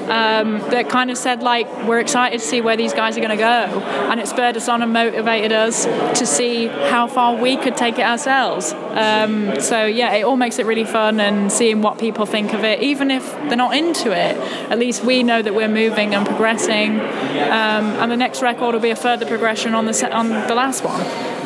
um, 0.09 0.59
that 0.71 0.89
kind 0.89 1.11
of 1.11 1.17
said 1.17 1.43
like 1.43 1.67
we're 1.85 1.99
excited 1.99 2.39
to 2.39 2.45
see 2.45 2.61
where 2.61 2.77
these 2.77 2.93
guys 2.93 3.17
are 3.17 3.21
going 3.21 3.31
to 3.31 3.37
go, 3.37 3.79
and 4.09 4.19
it 4.19 4.27
spurred 4.27 4.57
us 4.57 4.67
on 4.67 4.81
and 4.81 4.93
motivated 4.93 5.51
us 5.51 5.85
to 6.17 6.25
see 6.25 6.67
how 6.67 7.07
far 7.07 7.35
we 7.35 7.57
could 7.57 7.75
take 7.75 7.99
it 7.99 8.05
ourselves. 8.05 8.73
Um, 8.73 9.59
so 9.59 9.85
yeah, 9.85 10.13
it 10.13 10.23
all 10.23 10.37
makes 10.37 10.59
it 10.59 10.65
really 10.65 10.85
fun 10.85 11.19
and 11.19 11.51
seeing 11.51 11.81
what 11.81 11.99
people 11.99 12.25
think 12.25 12.50
of 12.53 12.63
it, 12.63 12.81
even 12.81 13.11
if 13.11 13.23
they're 13.47 13.55
not 13.55 13.75
into 13.75 14.11
it. 14.11 14.37
At 14.71 14.79
least 14.79 15.03
we 15.03 15.23
know 15.23 15.41
that 15.41 15.53
we're 15.53 15.67
moving 15.67 16.13
and 16.13 16.25
progressing, 16.25 16.99
um, 16.99 17.85
and 17.99 18.11
the 18.11 18.17
next 18.17 18.41
record 18.41 18.73
will 18.73 18.81
be 18.81 18.91
a 18.91 18.95
further 18.95 19.25
progression 19.25 19.73
on 19.73 19.85
the 19.85 19.93
set, 19.93 20.11
on 20.11 20.29
the 20.29 20.55
last 20.55 20.83
one. 20.83 21.01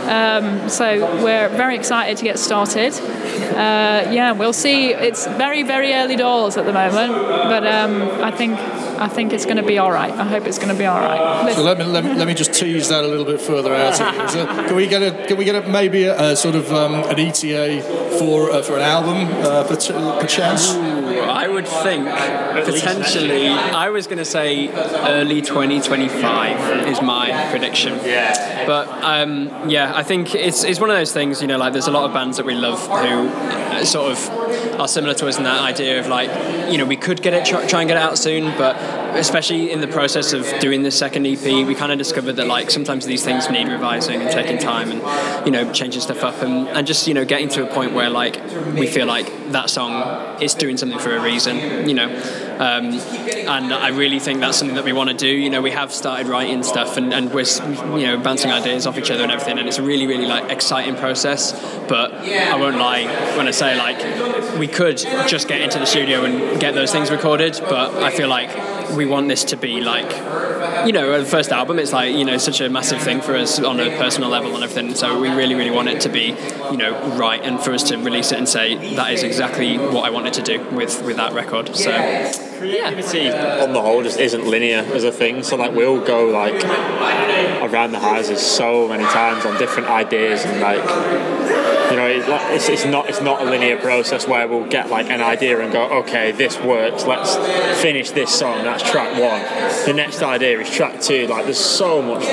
Um, 0.07 0.69
so 0.69 1.23
we're 1.23 1.49
very 1.49 1.75
excited 1.75 2.17
to 2.17 2.23
get 2.23 2.37
started. 2.37 2.93
Uh, 2.93 4.11
yeah, 4.11 4.33
we'll 4.33 4.53
see. 4.53 4.93
It's 4.93 5.25
very, 5.25 5.63
very 5.63 5.93
early 5.93 6.15
doors 6.15 6.57
at 6.57 6.65
the 6.65 6.73
moment, 6.73 7.13
but 7.13 7.65
um, 7.65 8.03
I 8.23 8.29
think 8.29 8.59
I 8.97 9.07
think 9.07 9.33
it's 9.33 9.45
going 9.45 9.57
to 9.57 9.63
be 9.63 9.77
all 9.77 9.91
right. 9.91 10.11
I 10.11 10.23
hope 10.23 10.45
it's 10.45 10.57
going 10.57 10.69
to 10.69 10.77
be 10.77 10.85
all 10.85 10.99
right. 10.99 11.53
So 11.55 11.63
let 11.63 11.77
me, 11.77 11.85
let 11.85 12.03
me, 12.03 12.13
let 12.13 12.27
me 12.27 12.33
just 12.33 12.53
tease 12.53 12.89
that 12.89 13.03
a 13.03 13.07
little 13.07 13.25
bit 13.25 13.41
further 13.41 13.73
out. 13.73 13.95
So 14.35 14.45
can 14.45 14.75
we 14.75 14.87
get 14.87 15.01
a 15.01 15.27
can 15.27 15.37
we 15.37 15.45
get 15.45 15.55
a, 15.55 15.69
maybe 15.69 16.03
a, 16.03 16.31
a 16.31 16.35
sort 16.35 16.55
of 16.55 16.71
um, 16.71 16.95
an 16.95 17.19
ETA 17.19 17.81
for 18.19 18.51
uh, 18.51 18.61
for 18.61 18.75
an 18.75 18.81
album 18.81 19.27
uh, 19.45 19.63
perchance? 19.63 20.73
Ooh, 20.73 21.19
I 21.21 21.47
would 21.47 21.67
think 21.67 22.07
potentially. 22.65 23.47
I 23.47 23.89
was 23.89 24.07
going 24.07 24.17
to 24.17 24.25
say 24.25 24.69
early 24.69 25.41
2025 25.41 26.87
is 26.87 27.01
my 27.01 27.49
prediction. 27.51 27.99
Yeah. 28.03 28.65
But 28.65 28.87
um, 29.03 29.69
yeah, 29.69 29.93
I 29.95 30.03
think 30.03 30.33
it's 30.33 30.63
it's 30.63 30.79
one 30.79 30.89
of 30.89 30.95
those 30.95 31.13
things. 31.13 31.41
You 31.41 31.47
know, 31.47 31.57
like 31.57 31.73
there's 31.73 31.87
a 31.87 31.91
lot 31.91 32.05
of 32.05 32.13
bands 32.13 32.37
that 32.37 32.45
we 32.45 32.55
love 32.55 32.81
who 32.87 33.29
uh, 33.29 33.85
sort 33.85 34.11
of 34.11 34.17
are 34.79 34.87
similar 34.87 35.13
to 35.15 35.27
us 35.27 35.37
in 35.37 35.43
that 35.43 35.61
idea 35.61 35.99
of 35.99 36.07
like, 36.07 36.29
you 36.71 36.77
know, 36.77 36.85
we 36.85 36.97
could 36.97 37.21
get 37.21 37.33
it 37.33 37.45
try, 37.45 37.61
and 37.61 37.89
get 37.89 37.97
it 37.97 37.97
out 37.97 38.17
soon, 38.17 38.57
but 38.57 38.75
especially 39.15 39.71
in 39.71 39.81
the 39.81 39.87
process 39.87 40.33
of 40.33 40.45
doing 40.59 40.83
the 40.83 40.91
second 40.91 41.25
EP, 41.25 41.43
we 41.43 41.75
kind 41.75 41.91
of 41.91 41.97
discovered 41.97 42.33
that 42.33 42.47
like 42.47 42.69
sometimes 42.69 43.05
these 43.05 43.23
things 43.23 43.49
need 43.49 43.67
revising 43.67 44.21
and 44.21 44.31
taking 44.31 44.57
time 44.57 44.91
and 44.91 45.45
you 45.45 45.51
know 45.51 45.71
changing 45.71 46.01
stuff 46.01 46.23
up 46.23 46.41
and, 46.41 46.67
and 46.69 46.85
just 46.85 47.07
you 47.07 47.13
know 47.13 47.25
getting 47.25 47.49
to 47.49 47.63
a 47.63 47.73
point 47.73 47.93
where 47.93 48.09
like 48.09 48.41
we 48.73 48.87
feel 48.87 49.05
like 49.05 49.51
that 49.51 49.69
song 49.69 50.41
is 50.41 50.53
doing 50.53 50.77
something 50.77 50.99
for 50.99 51.15
a 51.15 51.21
reason, 51.21 51.87
you 51.87 51.93
know. 51.93 52.44
Um, 52.59 52.93
and 52.93 53.73
I 53.73 53.89
really 53.89 54.19
think 54.19 54.39
that's 54.39 54.57
something 54.57 54.75
that 54.75 54.85
we 54.85 54.93
want 54.93 55.09
to 55.09 55.15
do. 55.15 55.27
You 55.27 55.49
know, 55.49 55.61
we 55.61 55.71
have 55.71 55.91
started 55.91 56.27
writing 56.27 56.63
stuff 56.63 56.97
and, 56.97 57.13
and 57.13 57.33
we're 57.33 57.45
you 57.97 58.07
know 58.07 58.17
bouncing 58.17 58.51
ideas 58.51 58.87
off 58.87 58.97
each 58.97 59.11
other 59.11 59.23
and 59.23 59.31
everything, 59.31 59.59
and 59.59 59.67
it's 59.67 59.77
a 59.77 59.83
really 59.83 60.07
really 60.07 60.25
like 60.25 60.49
exciting 60.51 60.95
process. 60.95 61.51
But 61.87 62.13
I 62.13 62.55
won't 62.55 62.77
lie 62.77 63.05
when 63.37 63.47
I 63.47 63.51
say 63.51 63.77
like 63.77 64.57
we 64.57 64.67
could 64.67 64.97
just 65.27 65.47
get 65.47 65.61
into 65.61 65.79
the 65.79 65.85
studio 65.85 66.23
and 66.23 66.59
get 66.59 66.75
those 66.75 66.91
things 66.91 67.11
recorded, 67.11 67.59
but 67.69 67.93
I 67.95 68.11
feel 68.11 68.29
like 68.29 68.49
we 68.95 69.05
want 69.05 69.27
this 69.27 69.43
to 69.45 69.57
be 69.57 69.81
like 69.81 70.09
you 70.85 70.91
know 70.91 71.19
the 71.19 71.25
first 71.25 71.51
album 71.51 71.79
it's 71.79 71.93
like 71.93 72.15
you 72.15 72.25
know 72.25 72.37
such 72.37 72.61
a 72.61 72.69
massive 72.69 73.01
thing 73.01 73.21
for 73.21 73.35
us 73.35 73.59
on 73.59 73.79
a 73.79 73.89
personal 73.97 74.29
level 74.29 74.53
and 74.55 74.63
everything. 74.63 74.95
So 74.95 75.19
we 75.19 75.29
really 75.29 75.55
really 75.55 75.71
want 75.71 75.89
it 75.89 76.01
to 76.01 76.09
be 76.09 76.35
you 76.71 76.77
know 76.77 76.93
right 77.15 77.41
and 77.41 77.59
for 77.59 77.73
us 77.73 77.83
to 77.89 77.97
release 77.97 78.31
it 78.31 78.37
and 78.37 78.47
say 78.47 78.95
that 78.95 79.13
is 79.13 79.23
exactly 79.23 79.77
what 79.77 80.05
I 80.05 80.09
wanted 80.09 80.33
to 80.33 80.41
do 80.41 80.63
with 80.69 81.01
with 81.03 81.17
that 81.17 81.33
record. 81.33 81.75
So 81.75 81.91
creativity 82.57 83.29
on 83.29 83.73
the 83.73 83.81
whole 83.81 84.03
just 84.03 84.19
isn't 84.19 84.45
linear 84.47 84.79
as 84.79 85.03
a 85.03 85.11
thing. 85.11 85.43
So 85.43 85.55
like 85.55 85.73
we'll 85.73 86.03
go 86.03 86.25
like 86.27 86.63
around 87.61 87.91
the 87.91 87.99
houses 87.99 88.41
so 88.41 88.87
many 88.87 89.03
times 89.05 89.45
on 89.45 89.57
different 89.57 89.89
ideas 89.89 90.43
and 90.45 90.61
like 90.61 91.74
you 91.91 91.97
know, 91.97 92.07
it's, 92.07 92.69
it's, 92.69 92.85
not 92.85 93.09
it's 93.09 93.21
not 93.21 93.41
a 93.41 93.45
linear 93.45 93.77
process 93.77 94.27
where 94.27 94.47
we'll 94.47 94.67
get 94.67 94.89
like 94.89 95.09
an 95.09 95.21
idea 95.21 95.59
and 95.59 95.71
go, 95.71 95.83
okay, 95.99 96.31
this 96.31 96.59
works. 96.59 97.05
Let's 97.05 97.35
finish 97.81 98.11
this 98.11 98.33
song. 98.33 98.63
That's 98.63 98.83
track 98.89 99.11
one. 99.19 99.41
The 99.85 99.93
next 99.93 100.21
idea 100.21 100.59
is 100.59 100.69
track 100.69 101.01
two. 101.01 101.27
Like, 101.27 101.45
there's 101.45 101.59
so 101.59 102.01
much 102.01 102.23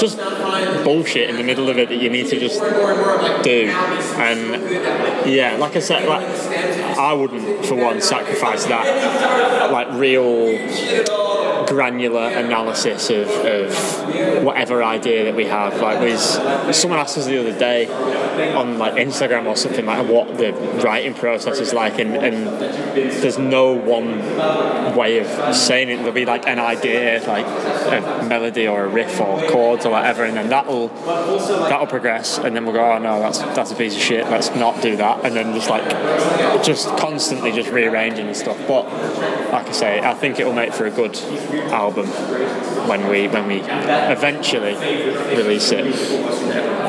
just 0.00 0.18
bullshit 0.84 1.30
in 1.30 1.36
the 1.36 1.44
middle 1.44 1.68
of 1.68 1.78
it 1.78 1.88
that 1.88 2.00
you 2.00 2.10
need 2.10 2.26
to 2.28 2.38
just 2.38 2.60
do. 3.42 3.68
And 4.18 5.30
yeah, 5.30 5.56
like 5.58 5.76
I 5.76 5.80
said, 5.80 6.08
like 6.08 6.26
I 6.98 7.12
wouldn't 7.12 7.66
for 7.66 7.74
one 7.74 8.00
sacrifice 8.00 8.64
that 8.66 9.70
like 9.72 9.88
real 9.92 10.46
granular 11.72 12.28
analysis 12.28 13.08
of, 13.10 13.28
of 13.28 14.44
whatever 14.44 14.82
idea 14.82 15.24
that 15.24 15.34
we 15.34 15.46
have. 15.46 15.80
Like, 15.80 16.00
was 16.00 16.76
someone 16.76 16.98
asked 16.98 17.16
us 17.16 17.26
the 17.26 17.38
other 17.38 17.58
day 17.58 17.86
on 18.54 18.78
like 18.78 18.94
Instagram 18.94 19.46
or 19.46 19.56
something 19.56 19.86
like 19.86 20.06
what 20.08 20.36
the 20.36 20.52
writing 20.84 21.14
process 21.14 21.58
is 21.58 21.72
like, 21.72 21.98
and, 21.98 22.14
and 22.14 22.46
there's 22.94 23.38
no 23.38 23.72
one 23.72 24.18
way 24.96 25.18
of 25.18 25.54
saying 25.54 25.88
it. 25.88 25.96
There'll 25.96 26.12
be 26.12 26.26
like 26.26 26.46
an 26.46 26.58
idea, 26.58 27.22
like 27.26 27.46
a 27.46 28.24
melody 28.26 28.68
or 28.68 28.84
a 28.84 28.88
riff 28.88 29.20
or 29.20 29.40
chords 29.48 29.86
or 29.86 29.92
whatever, 29.92 30.24
and 30.24 30.36
then 30.36 30.48
that'll 30.48 30.88
that'll 30.88 31.86
progress, 31.86 32.38
and 32.38 32.54
then 32.54 32.64
we'll 32.64 32.74
go, 32.74 32.92
oh 32.92 32.98
no, 32.98 33.20
that's 33.20 33.38
that's 33.38 33.72
a 33.72 33.74
piece 33.74 33.94
of 33.94 34.02
shit. 34.02 34.28
Let's 34.28 34.54
not 34.54 34.82
do 34.82 34.96
that, 34.96 35.24
and 35.24 35.34
then 35.34 35.54
just 35.54 35.70
like 35.70 35.84
just 36.62 36.88
constantly 36.98 37.52
just 37.52 37.70
rearranging 37.70 38.26
and 38.26 38.36
stuff. 38.36 38.58
But 38.68 38.84
like 39.52 39.68
I 39.68 39.72
say, 39.72 40.00
I 40.00 40.14
think 40.14 40.38
it 40.38 40.46
will 40.46 40.52
make 40.52 40.72
for 40.72 40.86
a 40.86 40.90
good 40.90 41.14
album 41.70 42.06
when 42.88 43.08
we 43.08 43.28
when 43.28 43.46
we 43.46 43.60
eventually 43.60 44.74
release 45.36 45.70
it. 45.72 45.86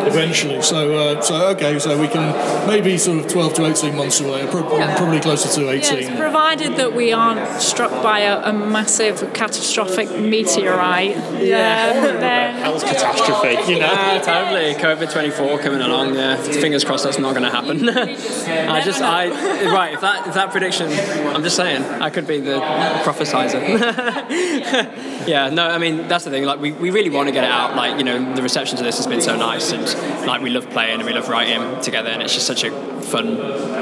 Eventually, 0.06 0.62
so 0.62 0.96
uh, 0.98 1.22
so 1.22 1.48
okay, 1.52 1.80
so 1.80 2.00
we 2.00 2.10
can 2.10 2.68
maybe 2.68 2.98
sort 2.98 3.20
of 3.20 3.32
twelve 3.32 3.54
to 3.54 3.66
eighteen 3.66 3.96
months 3.96 4.20
away, 4.20 4.46
probably 4.48 5.22
closer 5.22 5.48
to 5.62 5.70
eighteen. 5.70 6.00
Yes, 6.00 6.20
provided 6.20 6.76
that 6.76 6.94
we 6.94 7.14
aren't 7.14 7.62
struck 7.62 7.92
by 8.04 8.20
a, 8.20 8.50
a 8.50 8.52
massive 8.52 9.34
catastrophic 9.34 10.10
meteorite. 10.20 11.16
Yeah, 11.42 11.94
um, 11.96 12.20
then 12.20 12.56
hell's 12.56 12.84
catastrophe, 12.84 13.72
you 13.72 13.80
know. 13.84 13.94
Yeah, 13.94 14.20
totally. 14.20 14.74
COVID 14.74 15.12
twenty 15.12 15.30
four 15.30 15.58
coming 15.60 15.80
along. 15.80 16.16
Yeah, 16.16 16.36
fingers 16.36 16.84
crossed 16.84 17.06
that's 17.06 17.20
not 17.20 17.34
going 17.34 17.50
to 17.50 17.52
happen. 17.52 17.88
I 18.70 18.82
just 18.84 19.02
I 19.02 19.30
right 19.74 19.94
if 19.94 20.02
that 20.02 20.28
if 20.28 20.34
that 20.34 20.52
prediction, 20.52 20.92
I'm 21.34 21.44
just 21.44 21.56
saying 21.56 21.82
I 22.02 22.10
could 22.10 22.28
be 22.28 22.42
the 22.42 22.60
prophesizer. 23.04 23.62
yeah, 25.28 25.50
no, 25.50 25.68
I 25.68 25.78
mean 25.78 26.08
that's 26.08 26.26
the 26.26 26.32
thing. 26.32 26.46
Like 26.46 26.60
we, 26.60 26.72
we 26.72 26.90
really 26.90 27.10
want 27.10 27.28
to 27.28 27.34
get 27.34 27.44
it 27.44 27.52
out. 27.52 27.76
Like 27.76 27.98
you 27.98 28.04
know 28.04 28.34
the 28.36 28.42
reception 28.42 28.78
to 28.78 28.84
this 28.84 28.98
has 28.98 29.08
been 29.08 29.22
so 29.22 29.36
nice, 29.36 29.72
and 29.72 29.84
like 30.26 30.42
we 30.42 30.50
love 30.50 30.70
playing 30.70 31.00
and 31.00 31.06
we 31.06 31.14
love 31.14 31.30
writing 31.30 31.82
together, 31.82 32.10
and 32.10 32.22
it's 32.22 32.34
just 32.34 32.48
such 32.48 32.64
a 32.64 33.02
fun 33.02 33.38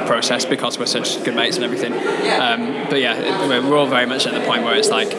process 0.08 0.46
because 0.46 0.78
we're 0.80 0.86
such 0.86 1.24
good 1.24 1.36
mates 1.36 1.56
and 1.56 1.66
everything. 1.66 1.94
Um, 1.94 2.90
but 2.90 3.00
yeah, 3.00 3.48
we're 3.48 3.70
we're 3.70 3.78
all 3.78 3.88
very 3.88 4.06
much 4.06 4.26
at 4.28 4.34
the 4.34 4.46
point 4.46 4.64
where 4.64 4.76
it's 4.76 4.90
like 4.90 5.12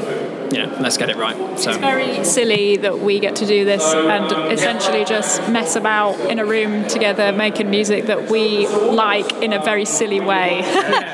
you 0.52 0.59
know, 0.59 0.76
let's 0.81 0.99
get 0.99 1.09
it 1.09 1.16
right. 1.16 1.37
So 1.59 1.71
it's 1.71 1.78
very 1.78 2.25
silly 2.25 2.76
that 2.78 2.99
we 2.99 3.21
get 3.21 3.37
to 3.37 3.47
do 3.47 3.64
this 3.64 3.83
and 3.95 4.52
essentially 4.52 5.04
just 5.04 5.49
mess 5.49 5.76
about 5.76 6.19
in 6.31 6.38
a 6.38 6.45
room 6.45 6.87
together, 6.88 7.33
making 7.33 7.71
music 7.71 8.07
that 8.07 8.31
we 8.31 8.66
like 8.69 9.33
in 9.42 9.52
a 9.52 9.62
very 9.62 9.85
silly 9.85 10.21
way. 10.21 10.61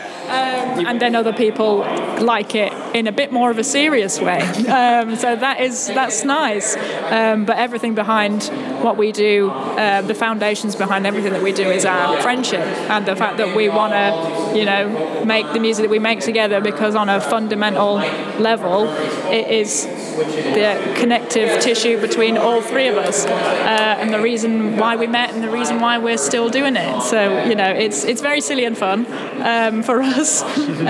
Um, 0.28 0.86
and 0.86 1.00
then 1.00 1.14
other 1.14 1.32
people 1.32 1.84
like 2.22 2.54
it 2.54 2.72
in 2.94 3.06
a 3.06 3.12
bit 3.12 3.32
more 3.32 3.50
of 3.50 3.58
a 3.58 3.64
serious 3.64 4.20
way. 4.20 4.40
Um, 4.68 5.16
so 5.16 5.34
that 5.34 5.60
is 5.60 5.86
that's 5.88 6.24
nice. 6.24 6.76
Um, 7.10 7.44
but 7.44 7.56
everything 7.56 7.94
behind 7.94 8.44
what 8.82 8.96
we 8.96 9.12
do, 9.12 9.50
uh, 9.50 10.02
the 10.02 10.14
foundations 10.14 10.76
behind 10.76 11.06
everything 11.06 11.32
that 11.32 11.42
we 11.42 11.52
do 11.52 11.68
is 11.70 11.84
our 11.84 12.20
friendship 12.20 12.60
and 12.60 13.06
the 13.06 13.16
fact 13.16 13.38
that 13.38 13.56
we 13.56 13.68
want 13.68 13.92
to, 13.92 14.58
you 14.58 14.64
know, 14.64 15.24
make 15.24 15.52
the 15.52 15.60
music 15.60 15.84
that 15.84 15.90
we 15.90 15.98
make 15.98 16.20
together 16.20 16.60
because 16.60 16.94
on 16.94 17.08
a 17.08 17.20
fundamental 17.20 17.94
level, 18.38 18.88
it 19.30 19.48
is 19.48 19.86
the 20.18 20.94
connective 20.96 21.60
tissue 21.60 22.00
between 22.00 22.36
all 22.36 22.60
three 22.60 22.88
of 22.88 22.96
us, 22.96 23.26
uh, 23.26 23.28
and 23.28 24.12
the 24.12 24.20
reason 24.20 24.76
why 24.76 24.96
we 24.96 25.06
met 25.06 25.34
and 25.34 25.42
the 25.42 25.50
reason 25.50 25.80
why 25.80 25.98
we're 25.98 26.18
still 26.18 26.48
doing 26.48 26.76
it. 26.76 27.02
So 27.02 27.44
you 27.44 27.54
know, 27.54 27.70
it's 27.70 28.04
it's 28.04 28.20
very 28.20 28.40
silly 28.40 28.64
and 28.64 28.76
fun 28.76 29.06
um, 29.42 29.82
for 29.88 30.02
us, 30.02 30.42
um, 30.42 30.86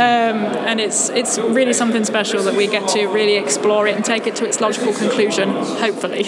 and 0.68 0.80
it's 0.80 1.08
it's 1.11 1.38
really 1.38 1.73
something 1.73 2.04
special 2.04 2.42
that 2.44 2.54
we 2.54 2.66
get 2.66 2.88
to 2.88 3.06
really 3.06 3.37
explore 3.37 3.87
it 3.87 3.97
and 3.97 4.04
take 4.04 4.26
it 4.26 4.37
to 4.37 4.47
its 4.47 4.61
logical 4.61 4.92
conclusion. 4.92 5.50
Hopefully. 5.50 6.20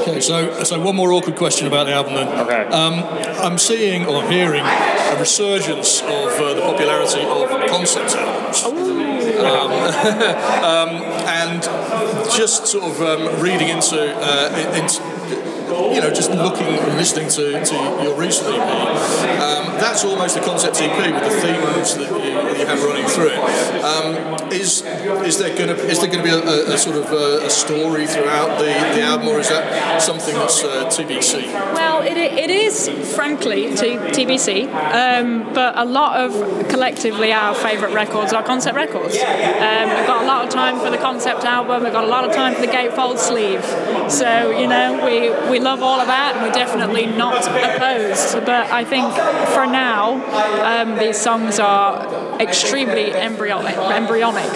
okay, 0.00 0.20
so 0.20 0.62
so 0.64 0.80
one 0.80 0.96
more 0.96 1.12
awkward 1.12 1.36
question 1.36 1.66
about 1.66 1.86
the 1.86 1.92
album 1.92 2.14
then. 2.14 2.28
Okay. 2.28 2.64
Um, 2.66 2.94
I'm 3.42 3.58
seeing 3.58 4.06
or 4.06 4.22
hearing 4.28 4.64
a 4.64 5.16
resurgence 5.18 6.00
of 6.02 6.40
uh, 6.40 6.54
the 6.54 6.62
popularity 6.62 7.22
of 7.22 7.48
concept 7.70 8.14
albums. 8.14 8.64
Um, 8.64 8.91
um, 10.64 10.90
and 11.28 11.62
just 12.30 12.66
sort 12.66 12.84
of 12.84 13.00
um, 13.02 13.40
reading 13.40 13.68
into, 13.68 14.14
uh, 14.16 14.74
into 14.74 15.11
you 15.94 16.00
know, 16.00 16.10
just 16.10 16.30
looking 16.30 16.66
and 16.66 16.96
listening 16.96 17.28
to, 17.28 17.64
to 17.64 17.74
your 18.02 18.14
recent 18.18 18.48
EP, 18.48 18.60
um, 19.40 19.72
that's 19.80 20.04
almost 20.04 20.36
a 20.36 20.40
concept 20.40 20.80
EP 20.80 21.12
with 21.12 21.22
the 21.22 21.40
themes 21.40 21.96
that 21.96 22.10
you, 22.10 22.58
you 22.60 22.66
have 22.66 22.82
running 22.82 23.06
through 23.06 23.30
it. 23.30 23.84
Um, 23.84 24.50
is 24.52 24.82
is 25.26 25.38
there 25.38 25.56
going 25.56 25.68
to 25.68 25.76
is 25.86 26.00
there 26.00 26.10
going 26.10 26.24
to 26.24 26.24
be 26.24 26.30
a, 26.30 26.74
a, 26.74 26.78
sort 26.78 26.96
of 26.96 27.10
a, 27.12 27.46
a, 27.46 27.50
story 27.50 28.06
throughout 28.06 28.58
the, 28.58 28.66
the 28.94 29.02
album, 29.02 29.28
or 29.28 29.40
is 29.40 29.48
that 29.48 30.00
something 30.00 30.34
that's 30.34 30.62
uh, 30.62 30.86
TBC? 30.86 31.46
Well, 31.74 32.02
it, 32.02 32.16
it 32.16 32.50
is 32.50 32.88
frankly 33.14 33.74
t- 33.74 33.96
TBC, 33.96 34.72
um, 34.72 35.52
but 35.54 35.76
a 35.76 35.84
lot 35.84 36.20
of 36.20 36.68
collectively 36.68 37.32
our 37.32 37.54
favourite 37.54 37.94
records 37.94 38.32
are 38.32 38.42
concept 38.42 38.76
records. 38.76 39.16
Um, 39.16 39.88
we've 39.88 40.06
got 40.06 40.22
a 40.22 40.26
lot 40.26 40.44
of 40.44 40.50
time 40.50 40.78
for 40.78 40.90
the 40.90 40.98
concept 40.98 41.44
album. 41.44 41.84
We've 41.84 41.92
got 41.92 42.04
a 42.04 42.08
lot 42.08 42.24
of 42.28 42.34
time 42.34 42.54
for 42.54 42.60
the 42.60 42.72
gatefold 42.72 43.18
sleeve. 43.18 43.64
So 44.10 44.50
you 44.58 44.66
know, 44.66 45.04
we 45.04 45.50
we 45.50 45.58
love 45.62 45.82
all 45.82 46.00
of 46.00 46.06
that, 46.06 46.36
and 46.36 46.44
we're 46.44 46.52
definitely 46.52 47.06
not 47.06 47.46
opposed. 47.46 48.34
But 48.44 48.70
I 48.70 48.84
think 48.84 49.12
for 49.54 49.66
now, 49.66 50.02
um, 50.62 50.98
these 50.98 51.18
songs 51.18 51.58
are 51.58 52.40
extremely 52.40 53.12
embryonic. 53.12 53.76
embryonic. 53.76 54.50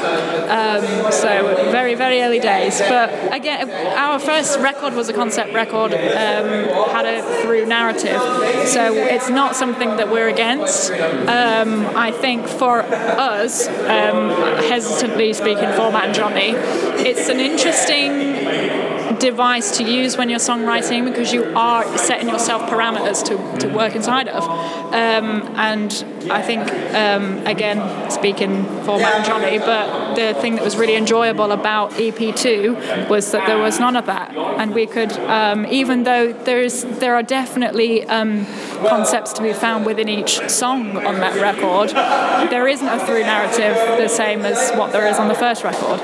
Um, 0.51 1.13
so 1.13 1.71
very, 1.71 1.95
very 1.95 2.21
early 2.23 2.41
days. 2.41 2.81
But 2.81 3.35
again, 3.35 3.71
our 3.97 4.19
first 4.19 4.59
record 4.61 4.95
was 4.95 5.09
a 5.09 5.13
concept 5.13 5.55
record, 5.55 5.93
um, 5.93 6.49
had 6.91 7.07
a 7.07 7.23
through 7.43 7.67
narrative. 7.67 8.21
So 8.67 8.93
it's 8.93 9.29
not 9.29 9.57
something 9.57 9.97
that 9.97 10.11
we're 10.11 10.29
against. 10.29 10.91
Um, 10.91 11.87
I 11.97 12.11
think 12.11 12.47
for 12.47 12.81
us, 12.81 13.69
um, 13.69 14.31
hesitantly 14.69 15.33
speaking 15.33 15.73
for 15.73 15.91
Matt 15.93 16.07
and 16.07 16.15
Johnny, 16.15 16.53
it's 17.09 17.29
an 17.29 17.41
interesting 17.41 18.96
device 19.15 19.77
to 19.79 19.85
use 19.85 20.17
when 20.17 20.29
you're 20.29 20.39
songwriting 20.39 21.05
because 21.05 21.33
you 21.33 21.45
are 21.57 21.97
setting 21.99 22.29
yourself 22.29 22.63
parameters 22.71 23.25
to, 23.25 23.67
to 23.67 23.75
work 23.75 23.95
inside 23.95 24.29
of. 24.29 24.45
Um, 24.45 25.43
and 25.57 25.91
I 26.31 26.43
think, 26.43 26.71
um, 26.95 27.47
again, 27.47 28.11
speaking 28.11 28.65
for 28.85 28.99
Matt 28.99 29.17
and 29.17 29.25
Johnny, 29.25 29.59
but 29.59 30.15
the 30.15 30.35
thing 30.41 30.57
that 30.57 30.65
was 30.65 30.77
really 30.77 30.97
enjoyable 30.97 31.53
about 31.53 31.93
EP2 31.93 33.09
was 33.09 33.31
that 33.33 33.47
there 33.47 33.59
was 33.59 33.79
none 33.79 33.97
of 33.97 34.07
that. 34.07 34.35
And 34.37 34.75
we 34.75 34.87
could, 34.87 35.13
um, 35.13 35.67
even 35.67 36.05
though 36.05 36.33
there's 36.33 36.85
there 36.85 37.15
are 37.15 37.23
definitely 37.23 38.05
um, 38.07 38.47
concepts 38.87 39.33
to 39.35 39.43
be 39.43 39.53
found 39.53 39.87
within 39.87 40.09
each 40.09 40.49
song 40.49 40.97
on 40.97 41.17
that 41.21 41.41
record, 41.41 41.91
there 42.51 42.69
isn't 42.69 42.87
a 42.87 43.05
through 43.05 43.23
narrative 43.23 43.77
the 43.99 44.09
same 44.09 44.41
as 44.41 44.73
what 44.77 44.93
there 44.93 45.07
is 45.07 45.19
on 45.19 45.29
the 45.29 45.35
first 45.35 45.65
record. 45.65 46.01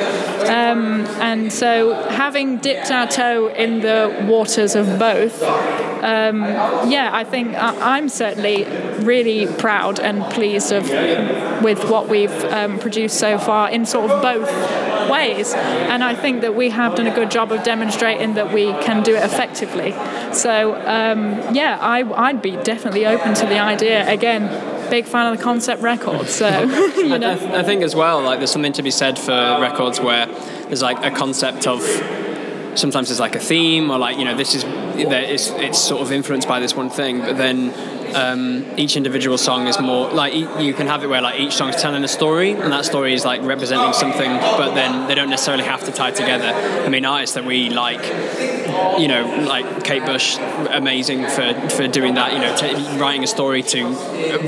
Um, 0.47 1.07
and 1.21 1.52
so 1.52 1.95
having 2.09 2.59
dipped 2.59 2.91
our 2.91 3.07
toe 3.07 3.49
in 3.49 3.81
the 3.81 4.26
waters 4.29 4.75
of 4.75 4.99
both, 4.99 5.43
um, 5.43 6.43
yeah, 6.91 7.11
I 7.12 7.23
think 7.25 7.55
I, 7.55 7.99
am 7.99 8.09
certainly 8.09 8.64
really 9.05 9.47
proud 9.47 10.00
and 10.00 10.12
pleased 10.31 10.73
of 10.73 10.88
with 11.62 11.88
what 11.88 12.09
we've 12.09 12.45
um, 12.45 12.78
produced 12.78 13.19
so 13.19 13.38
far 13.38 13.71
in 13.71 13.87
sort 13.87 14.11
of 14.11 14.23
both 14.23 14.50
ways. 15.09 15.54
And 15.54 16.02
I 16.02 16.14
think 16.14 16.40
that 16.42 16.54
we 16.54 16.71
have 16.71 16.95
done 16.95 17.07
a 17.07 17.14
good 17.14 17.31
job 17.31 17.52
of 17.52 17.62
demonstrating 17.62 18.35
that 18.35 18.52
we 18.52 18.73
can 18.85 19.02
do 19.02 19.14
it 19.14 19.25
effectively. 19.25 19.92
So 20.33 20.75
um, 20.75 21.54
yeah, 21.54 21.78
I, 21.81 22.28
I'd 22.28 22.42
be 22.42 22.57
definitely 22.57 23.07
open 23.07 23.35
to 23.35 23.47
the 23.47 23.59
idea 23.59 24.09
again 24.11 24.71
big 24.90 25.07
fan 25.07 25.33
of 25.33 25.38
the 25.38 25.42
concept 25.42 25.81
record. 25.81 26.28
So 26.28 26.47
you 26.97 27.19
know, 27.19 27.33
I, 27.33 27.38
th- 27.38 27.50
I, 27.52 27.62
think 27.62 27.83
as 27.83 27.95
well, 27.95 28.21
like 28.21 28.40
there's 28.40 28.50
something 28.50 28.75
to 28.75 28.83
be 28.83 28.90
said 28.90 29.19
for 29.19 29.33
records 29.59 30.00
where 30.00 30.26
there's 30.26 30.83
like 30.83 31.02
a 31.02 31.11
concept 31.11 31.66
of 31.66 31.81
sometimes 32.75 33.09
there's 33.09 33.21
like 33.21 33.35
a 33.35 33.40
theme 33.40 33.90
or 33.90 33.99
like 33.99 34.19
you 34.19 34.25
know 34.25 34.37
this 34.37 34.54
is 34.54 34.64
it's, 34.66 35.49
it's 35.50 35.78
sort 35.78 36.02
of 36.02 36.12
influenced 36.12 36.49
by 36.49 36.61
this 36.61 36.75
one 36.75 36.90
thing 36.90 37.21
but 37.21 37.37
then 37.37 37.71
um, 38.14 38.64
each 38.76 38.97
individual 38.97 39.38
song 39.38 39.66
is 39.66 39.78
more 39.81 40.11
like 40.11 40.35
you 40.35 40.75
can 40.75 40.87
have 40.87 41.02
it 41.04 41.09
where 41.09 41.21
like 41.23 41.40
each 41.40 41.54
song 41.54 41.69
is 41.69 41.76
telling 41.76 42.04
a 42.04 42.09
story 42.09 42.52
and 42.52 42.73
that 42.73 42.85
story 42.85 43.14
is 43.14 43.25
like 43.25 43.42
representing 43.42 43.92
something 43.92 44.31
but 44.31 44.75
then 44.75 45.09
they 45.09 45.14
don't 45.14 45.31
necessarily 45.31 45.64
have 45.64 45.85
to 45.85 45.92
tie 45.92 46.11
together. 46.11 46.49
I 46.85 46.88
mean 46.88 47.04
artists 47.04 47.35
that 47.35 47.45
we 47.45 47.71
like 47.71 48.02
you 49.00 49.09
know 49.09 49.45
like 49.47 49.85
kate 49.85 50.04
bush 50.04 50.37
amazing 50.71 51.26
for 51.26 51.54
for 51.71 51.88
doing 51.88 52.14
that 52.14 52.33
you 52.33 52.38
know 52.38 52.54
t- 52.57 52.99
writing 52.99 53.25
a 53.25 53.26
story 53.26 53.62
to 53.62 53.95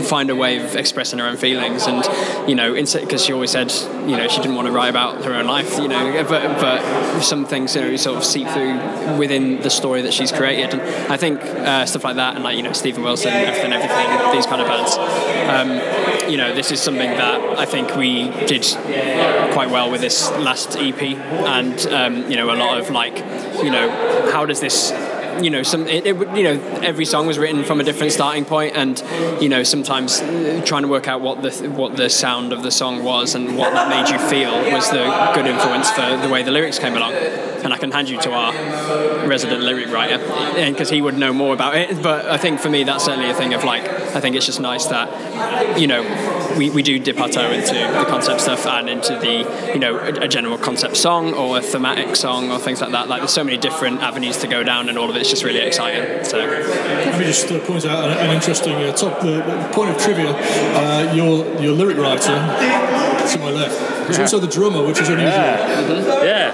find 0.04 0.30
a 0.30 0.36
way 0.36 0.64
of 0.64 0.76
expressing 0.76 1.18
her 1.18 1.26
own 1.26 1.36
feelings 1.36 1.86
and 1.86 2.48
you 2.48 2.54
know 2.54 2.74
because 2.74 3.24
she 3.24 3.32
always 3.32 3.50
said 3.50 3.72
you 4.06 4.16
know 4.16 4.28
she 4.28 4.40
didn't 4.40 4.54
want 4.56 4.66
to 4.66 4.72
write 4.72 4.88
about 4.88 5.24
her 5.24 5.34
own 5.34 5.46
life 5.46 5.78
you 5.78 5.88
know 5.88 6.24
but 6.28 6.42
but 6.60 7.20
some 7.20 7.44
things 7.44 7.74
you 7.74 7.80
know 7.80 7.96
sort 7.96 8.16
of 8.16 8.24
seep 8.24 8.48
through 8.48 9.16
within 9.16 9.60
the 9.62 9.70
story 9.70 10.02
that 10.02 10.12
she's 10.12 10.32
created. 10.32 10.74
And 10.74 10.82
i 11.12 11.16
think 11.16 11.40
uh, 11.42 11.86
stuff 11.86 12.04
like 12.04 12.16
that 12.16 12.34
and 12.34 12.44
like 12.44 12.56
you 12.56 12.62
know 12.62 12.72
Steven 12.72 13.02
Wilson 13.02 13.32
and 13.58 13.72
everything, 13.72 14.32
these 14.32 14.46
kind 14.46 14.60
of 14.60 14.68
bands. 14.68 14.96
Um, 15.48 16.30
you 16.30 16.36
know, 16.36 16.54
this 16.54 16.70
is 16.70 16.80
something 16.80 17.10
that 17.10 17.58
I 17.58 17.66
think 17.66 17.96
we 17.96 18.30
did 18.46 18.64
quite 19.52 19.70
well 19.70 19.90
with 19.90 20.00
this 20.00 20.30
last 20.32 20.76
EP, 20.76 21.02
and 21.02 21.86
um, 21.86 22.30
you 22.30 22.36
know, 22.36 22.52
a 22.52 22.56
lot 22.56 22.78
of 22.80 22.90
like, 22.90 23.18
you 23.62 23.70
know, 23.70 24.30
how 24.32 24.46
does 24.46 24.60
this 24.60 24.92
you 25.42 25.50
know 25.50 25.62
some 25.62 25.86
it, 25.88 26.06
it, 26.06 26.16
you 26.36 26.44
know 26.44 26.60
every 26.82 27.04
song 27.04 27.26
was 27.26 27.38
written 27.38 27.64
from 27.64 27.80
a 27.80 27.84
different 27.84 28.12
starting 28.12 28.44
point 28.44 28.76
and 28.76 29.02
you 29.42 29.48
know 29.48 29.62
sometimes 29.62 30.20
trying 30.64 30.82
to 30.82 30.88
work 30.88 31.08
out 31.08 31.20
what 31.20 31.42
the 31.42 31.50
what 31.70 31.96
the 31.96 32.08
sound 32.08 32.52
of 32.52 32.62
the 32.62 32.70
song 32.70 33.02
was 33.02 33.34
and 33.34 33.56
what 33.56 33.72
that 33.72 33.88
made 33.88 34.08
you 34.12 34.18
feel 34.28 34.52
was 34.72 34.88
the 34.90 35.32
good 35.34 35.46
influence 35.46 35.90
for 35.90 36.16
the 36.18 36.28
way 36.28 36.42
the 36.42 36.52
lyrics 36.52 36.78
came 36.78 36.96
along 36.96 37.12
and 37.64 37.72
I 37.72 37.78
can 37.78 37.90
hand 37.90 38.08
you 38.08 38.20
to 38.20 38.32
our 38.32 38.52
resident 39.26 39.62
lyric 39.62 39.90
writer, 39.90 40.18
because 40.70 40.90
he 40.90 41.00
would 41.02 41.16
know 41.16 41.32
more 41.32 41.54
about 41.54 41.74
it. 41.76 42.02
But 42.02 42.26
I 42.26 42.36
think 42.36 42.60
for 42.60 42.70
me, 42.70 42.84
that's 42.84 43.04
certainly 43.04 43.30
a 43.30 43.34
thing 43.34 43.54
of 43.54 43.64
like, 43.64 43.88
I 44.14 44.20
think 44.20 44.36
it's 44.36 44.46
just 44.46 44.60
nice 44.60 44.86
that, 44.86 45.78
you 45.78 45.86
know, 45.86 46.02
we, 46.58 46.70
we 46.70 46.82
do 46.82 46.98
dip 46.98 47.18
our 47.18 47.28
toe 47.28 47.50
into 47.50 47.74
the 47.74 48.04
concept 48.08 48.42
stuff 48.42 48.66
and 48.66 48.88
into 48.88 49.18
the, 49.18 49.72
you 49.72 49.80
know, 49.80 49.98
a, 49.98 50.24
a 50.24 50.28
general 50.28 50.58
concept 50.58 50.96
song 50.96 51.34
or 51.34 51.58
a 51.58 51.60
thematic 51.60 52.14
song 52.14 52.50
or 52.52 52.58
things 52.58 52.80
like 52.80 52.92
that. 52.92 53.08
Like, 53.08 53.20
there's 53.22 53.32
so 53.32 53.42
many 53.42 53.56
different 53.56 54.02
avenues 54.02 54.36
to 54.38 54.46
go 54.46 54.62
down, 54.62 54.88
and 54.88 54.96
all 54.98 55.10
of 55.10 55.16
it's 55.16 55.30
just 55.30 55.42
really 55.42 55.60
exciting. 55.60 56.24
So, 56.24 56.38
let 56.38 57.18
me 57.18 57.24
just 57.24 57.50
uh, 57.50 57.58
point 57.60 57.84
out 57.86 58.04
an, 58.04 58.18
an 58.18 58.30
interesting 58.36 58.74
uh, 58.74 58.92
top 58.92 59.24
uh, 59.24 59.72
point 59.72 59.90
of 59.90 59.98
trivia. 59.98 60.30
Uh, 60.30 61.12
your 61.14 61.44
your 61.60 61.72
lyric 61.72 61.96
writer 61.96 62.18
to 62.28 63.38
my 63.38 63.50
left 63.50 64.10
is 64.10 64.18
also 64.18 64.38
the 64.38 64.46
drummer, 64.46 64.84
which 64.86 65.00
is 65.00 65.08
unusual. 65.08 65.30
Yeah. 65.30 65.82
Mm-hmm. 65.88 66.26
yeah. 66.26 66.52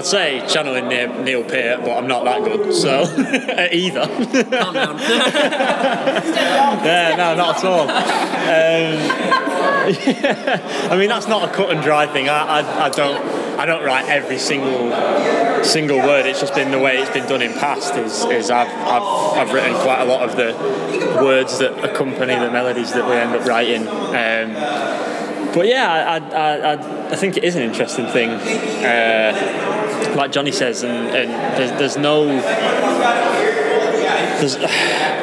I'd 0.00 0.06
say 0.06 0.42
channeling 0.48 0.88
Neil, 0.88 1.22
Neil 1.22 1.44
Peart, 1.44 1.82
but 1.82 1.90
I'm 1.90 2.06
not 2.06 2.24
that 2.24 2.42
good, 2.42 2.72
so 2.72 3.02
either. 3.70 4.06
Calm 4.06 4.72
down. 4.72 4.98
yeah, 6.86 7.16
no, 7.18 7.34
not 7.34 7.58
at 7.58 7.64
all. 7.66 7.82
Um, 7.82 7.90
yeah. 9.92 10.88
I 10.90 10.96
mean, 10.96 11.10
that's 11.10 11.28
not 11.28 11.46
a 11.46 11.52
cut 11.52 11.68
and 11.68 11.82
dry 11.82 12.06
thing. 12.06 12.30
I, 12.30 12.60
I, 12.60 12.86
I, 12.86 12.88
don't. 12.88 13.22
I 13.58 13.66
don't 13.66 13.84
write 13.84 14.08
every 14.08 14.38
single 14.38 14.90
single 15.64 15.98
word. 15.98 16.24
It's 16.24 16.40
just 16.40 16.54
been 16.54 16.70
the 16.70 16.78
way 16.78 16.96
it's 16.96 17.10
been 17.10 17.28
done 17.28 17.42
in 17.42 17.52
past. 17.52 17.94
Is, 17.96 18.24
is 18.24 18.50
I've, 18.50 18.68
I've, 18.68 19.02
I've 19.36 19.52
written 19.52 19.74
quite 19.82 20.00
a 20.00 20.06
lot 20.06 20.26
of 20.26 20.34
the 20.34 20.54
words 21.22 21.58
that 21.58 21.84
accompany 21.84 22.36
the 22.36 22.50
melodies 22.50 22.94
that 22.94 23.04
we 23.04 23.12
end 23.12 23.36
up 23.36 23.46
writing. 23.46 23.86
Um, 23.86 24.54
but 25.52 25.66
yeah, 25.66 25.92
I, 25.92 26.16
I, 26.16 26.56
I, 26.56 27.10
I, 27.10 27.16
think 27.16 27.36
it 27.36 27.44
is 27.44 27.56
an 27.56 27.62
interesting 27.62 28.06
thing. 28.06 28.30
Uh, 28.30 29.79
like 30.16 30.32
Johnny 30.32 30.52
says, 30.52 30.82
and, 30.82 31.08
and 31.14 31.30
there's, 31.58 31.70
there's 31.78 31.96
no. 31.96 32.26
There's, 34.40 34.56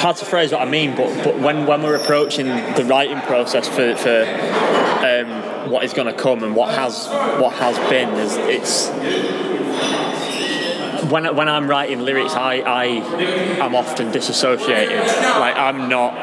hard 0.00 0.16
to 0.16 0.24
phrase 0.24 0.50
what 0.52 0.62
I 0.62 0.70
mean, 0.70 0.96
but 0.96 1.24
but 1.24 1.38
when, 1.38 1.66
when 1.66 1.82
we're 1.82 1.96
approaching 1.96 2.46
the 2.46 2.86
writing 2.88 3.20
process 3.20 3.68
for, 3.68 3.94
for 3.96 4.22
um, 5.04 5.70
what 5.70 5.84
is 5.84 5.92
going 5.92 6.06
to 6.06 6.20
come 6.20 6.42
and 6.42 6.56
what 6.56 6.74
has 6.74 7.06
what 7.38 7.54
has 7.54 7.78
been, 7.90 8.08
it's 8.48 8.88
when, 11.10 11.34
when 11.34 11.48
I'm 11.48 11.68
writing 11.68 12.00
lyrics, 12.00 12.34
I, 12.34 12.60
I 12.60 12.84
am 13.64 13.74
often 13.74 14.10
disassociated. 14.10 14.98
Like 14.98 15.56
I'm 15.56 15.88
not 15.88 16.14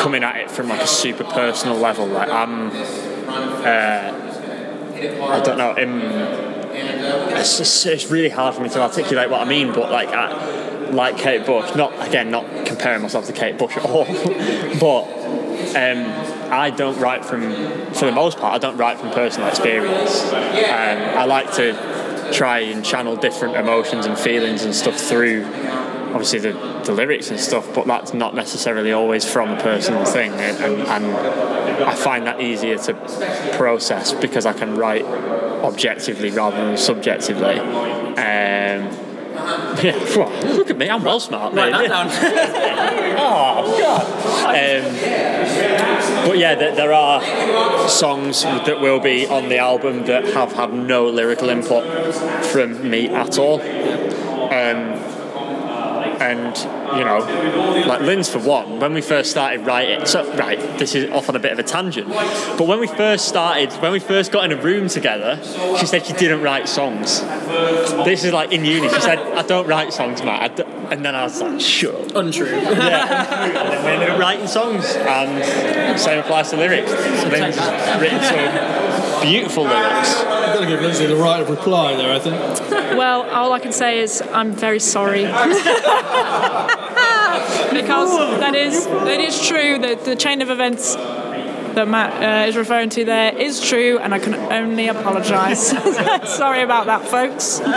coming 0.00 0.22
at 0.22 0.36
it 0.36 0.50
from 0.50 0.68
like 0.68 0.80
a 0.80 0.86
super 0.86 1.24
personal 1.24 1.76
level. 1.76 2.06
Like 2.06 2.30
I'm, 2.30 2.70
uh, 2.70 4.16
I 5.26 5.40
don't 5.44 5.58
know. 5.58 5.74
In, 5.74 6.49
it's, 6.72 7.58
just, 7.58 7.86
it's 7.86 8.10
really 8.10 8.28
hard 8.28 8.54
for 8.54 8.62
me 8.62 8.68
to 8.70 8.80
articulate 8.80 9.30
what 9.30 9.40
I 9.40 9.44
mean, 9.44 9.72
but 9.72 9.90
like 9.90 10.08
I, 10.08 10.90
like 10.90 11.16
Kate 11.18 11.46
Bush, 11.46 11.74
not 11.74 11.92
again, 12.06 12.30
not 12.30 12.66
comparing 12.66 13.02
myself 13.02 13.26
to 13.26 13.32
Kate 13.32 13.58
Bush 13.58 13.76
at 13.76 13.84
all, 13.84 14.04
but. 14.80 15.20
Um, 15.70 16.40
I 16.50 16.70
don't 16.70 16.98
write 16.98 17.24
from, 17.24 17.52
for 17.92 18.06
the 18.06 18.12
most 18.12 18.38
part, 18.38 18.54
I 18.54 18.58
don't 18.58 18.76
write 18.76 18.98
from 18.98 19.10
personal 19.12 19.48
experience. 19.48 20.24
Um, 20.24 20.32
I 20.34 21.24
like 21.24 21.52
to 21.54 21.74
try 22.32 22.60
and 22.60 22.84
channel 22.84 23.14
different 23.14 23.56
emotions 23.56 24.06
and 24.06 24.18
feelings 24.18 24.64
and 24.64 24.74
stuff 24.74 24.96
through 24.96 25.44
obviously 25.44 26.40
the, 26.40 26.52
the 26.84 26.92
lyrics 26.92 27.30
and 27.30 27.38
stuff, 27.38 27.72
but 27.74 27.86
that's 27.86 28.12
not 28.12 28.34
necessarily 28.34 28.92
always 28.92 29.24
from 29.24 29.50
a 29.50 29.62
personal 29.62 30.04
thing. 30.04 30.32
And, 30.32 30.56
and, 30.58 30.82
and, 30.82 31.16
I 31.80 31.94
find 31.94 32.26
that 32.26 32.42
easier 32.42 32.76
to 32.76 32.94
process 33.56 34.12
because 34.12 34.44
I 34.44 34.52
can 34.52 34.76
write 34.76 35.06
objectively 35.64 36.30
rather 36.30 36.56
than 36.56 36.76
subjectively. 36.76 37.58
Um, 37.58 38.88
yeah, 39.82 39.96
look 40.44 40.70
at 40.70 40.76
me, 40.76 40.90
I'm 40.90 41.02
well 41.02 41.20
smart. 41.20 41.54
Write 41.54 41.72
that 41.72 41.88
down. 41.88 42.08
oh, 43.18 43.78
God. 43.78 44.06
Um, 44.50 46.26
but 46.26 46.38
yeah, 46.38 46.54
there 46.54 46.92
are 46.92 47.88
songs 47.88 48.42
that 48.42 48.80
will 48.80 49.00
be 49.00 49.26
on 49.26 49.48
the 49.48 49.58
album 49.58 50.04
that 50.06 50.24
have 50.34 50.52
had 50.52 50.72
no 50.72 51.08
lyrical 51.08 51.48
input 51.48 52.14
from 52.44 52.90
me 52.90 53.08
at 53.08 53.38
all. 53.38 53.60
Um, 53.60 55.19
and 56.20 56.56
you 56.96 57.04
know, 57.04 57.18
like 57.86 58.02
Linz 58.02 58.28
for 58.28 58.38
one. 58.38 58.78
When 58.78 58.94
we 58.94 59.00
first 59.00 59.30
started 59.30 59.66
writing, 59.66 60.06
so 60.06 60.30
right, 60.34 60.58
this 60.78 60.94
is 60.94 61.10
off 61.10 61.28
on 61.28 61.36
a 61.36 61.38
bit 61.38 61.52
of 61.52 61.58
a 61.58 61.62
tangent, 61.62 62.08
but 62.08 62.66
when 62.66 62.80
we 62.80 62.86
first 62.86 63.26
started, 63.28 63.72
when 63.74 63.92
we 63.92 64.00
first 64.00 64.32
got 64.32 64.44
in 64.44 64.52
a 64.52 64.60
room 64.60 64.88
together, 64.88 65.38
she 65.78 65.86
said 65.86 66.04
she 66.04 66.12
didn't 66.12 66.42
write 66.42 66.68
songs. 66.68 67.20
This 68.04 68.24
is 68.24 68.32
like 68.32 68.52
in 68.52 68.64
uni. 68.64 68.88
She 68.88 69.00
said, 69.00 69.18
"I 69.18 69.42
don't 69.42 69.66
write 69.66 69.92
songs, 69.92 70.22
Matt," 70.22 70.42
I 70.42 70.48
d-" 70.54 70.64
and 70.90 71.04
then 71.04 71.14
I 71.14 71.24
was 71.24 71.40
like, 71.40 71.60
"Shut 71.60 71.94
up." 71.94 72.16
Untrue. 72.16 72.50
Yeah, 72.50 73.44
and 73.44 73.72
then 73.72 73.84
we 73.84 73.90
ended 73.90 74.10
up 74.10 74.18
writing 74.20 74.46
songs, 74.46 74.84
and 74.96 75.98
same 75.98 76.18
applies 76.18 76.50
to 76.50 76.56
lyrics. 76.56 76.90
Lynn's 76.90 77.58
written 78.00 78.22
some 78.22 79.22
beautiful 79.22 79.64
lyrics. 79.64 80.16
I've 80.20 80.54
got 80.54 80.60
to 80.60 80.66
give 80.66 80.80
Lindsay 80.80 81.06
the 81.06 81.16
right 81.16 81.40
of 81.40 81.48
reply 81.48 81.94
there, 81.96 82.12
I 82.12 82.18
think. 82.18 82.36
Well, 82.96 83.28
all 83.30 83.52
I 83.52 83.60
can 83.60 83.72
say 83.72 84.00
is 84.00 84.22
I'm 84.22 84.52
very 84.52 84.80
sorry. 84.80 85.22
because 87.72 88.40
that 88.40 88.54
is 88.54 88.86
that 88.86 89.20
is 89.20 89.46
true 89.46 89.78
that 89.78 90.04
the 90.04 90.16
chain 90.16 90.42
of 90.42 90.50
events 90.50 90.96
that 91.74 91.88
Matt 91.88 92.22
uh, 92.22 92.48
is 92.48 92.56
referring 92.56 92.90
to 92.90 93.04
there 93.04 93.36
is 93.36 93.60
true, 93.60 93.98
and 93.98 94.14
I 94.14 94.18
can 94.18 94.34
only 94.34 94.88
apologise. 94.88 95.68
sorry 96.36 96.62
about 96.62 96.86
that, 96.86 97.06
folks. 97.06 97.60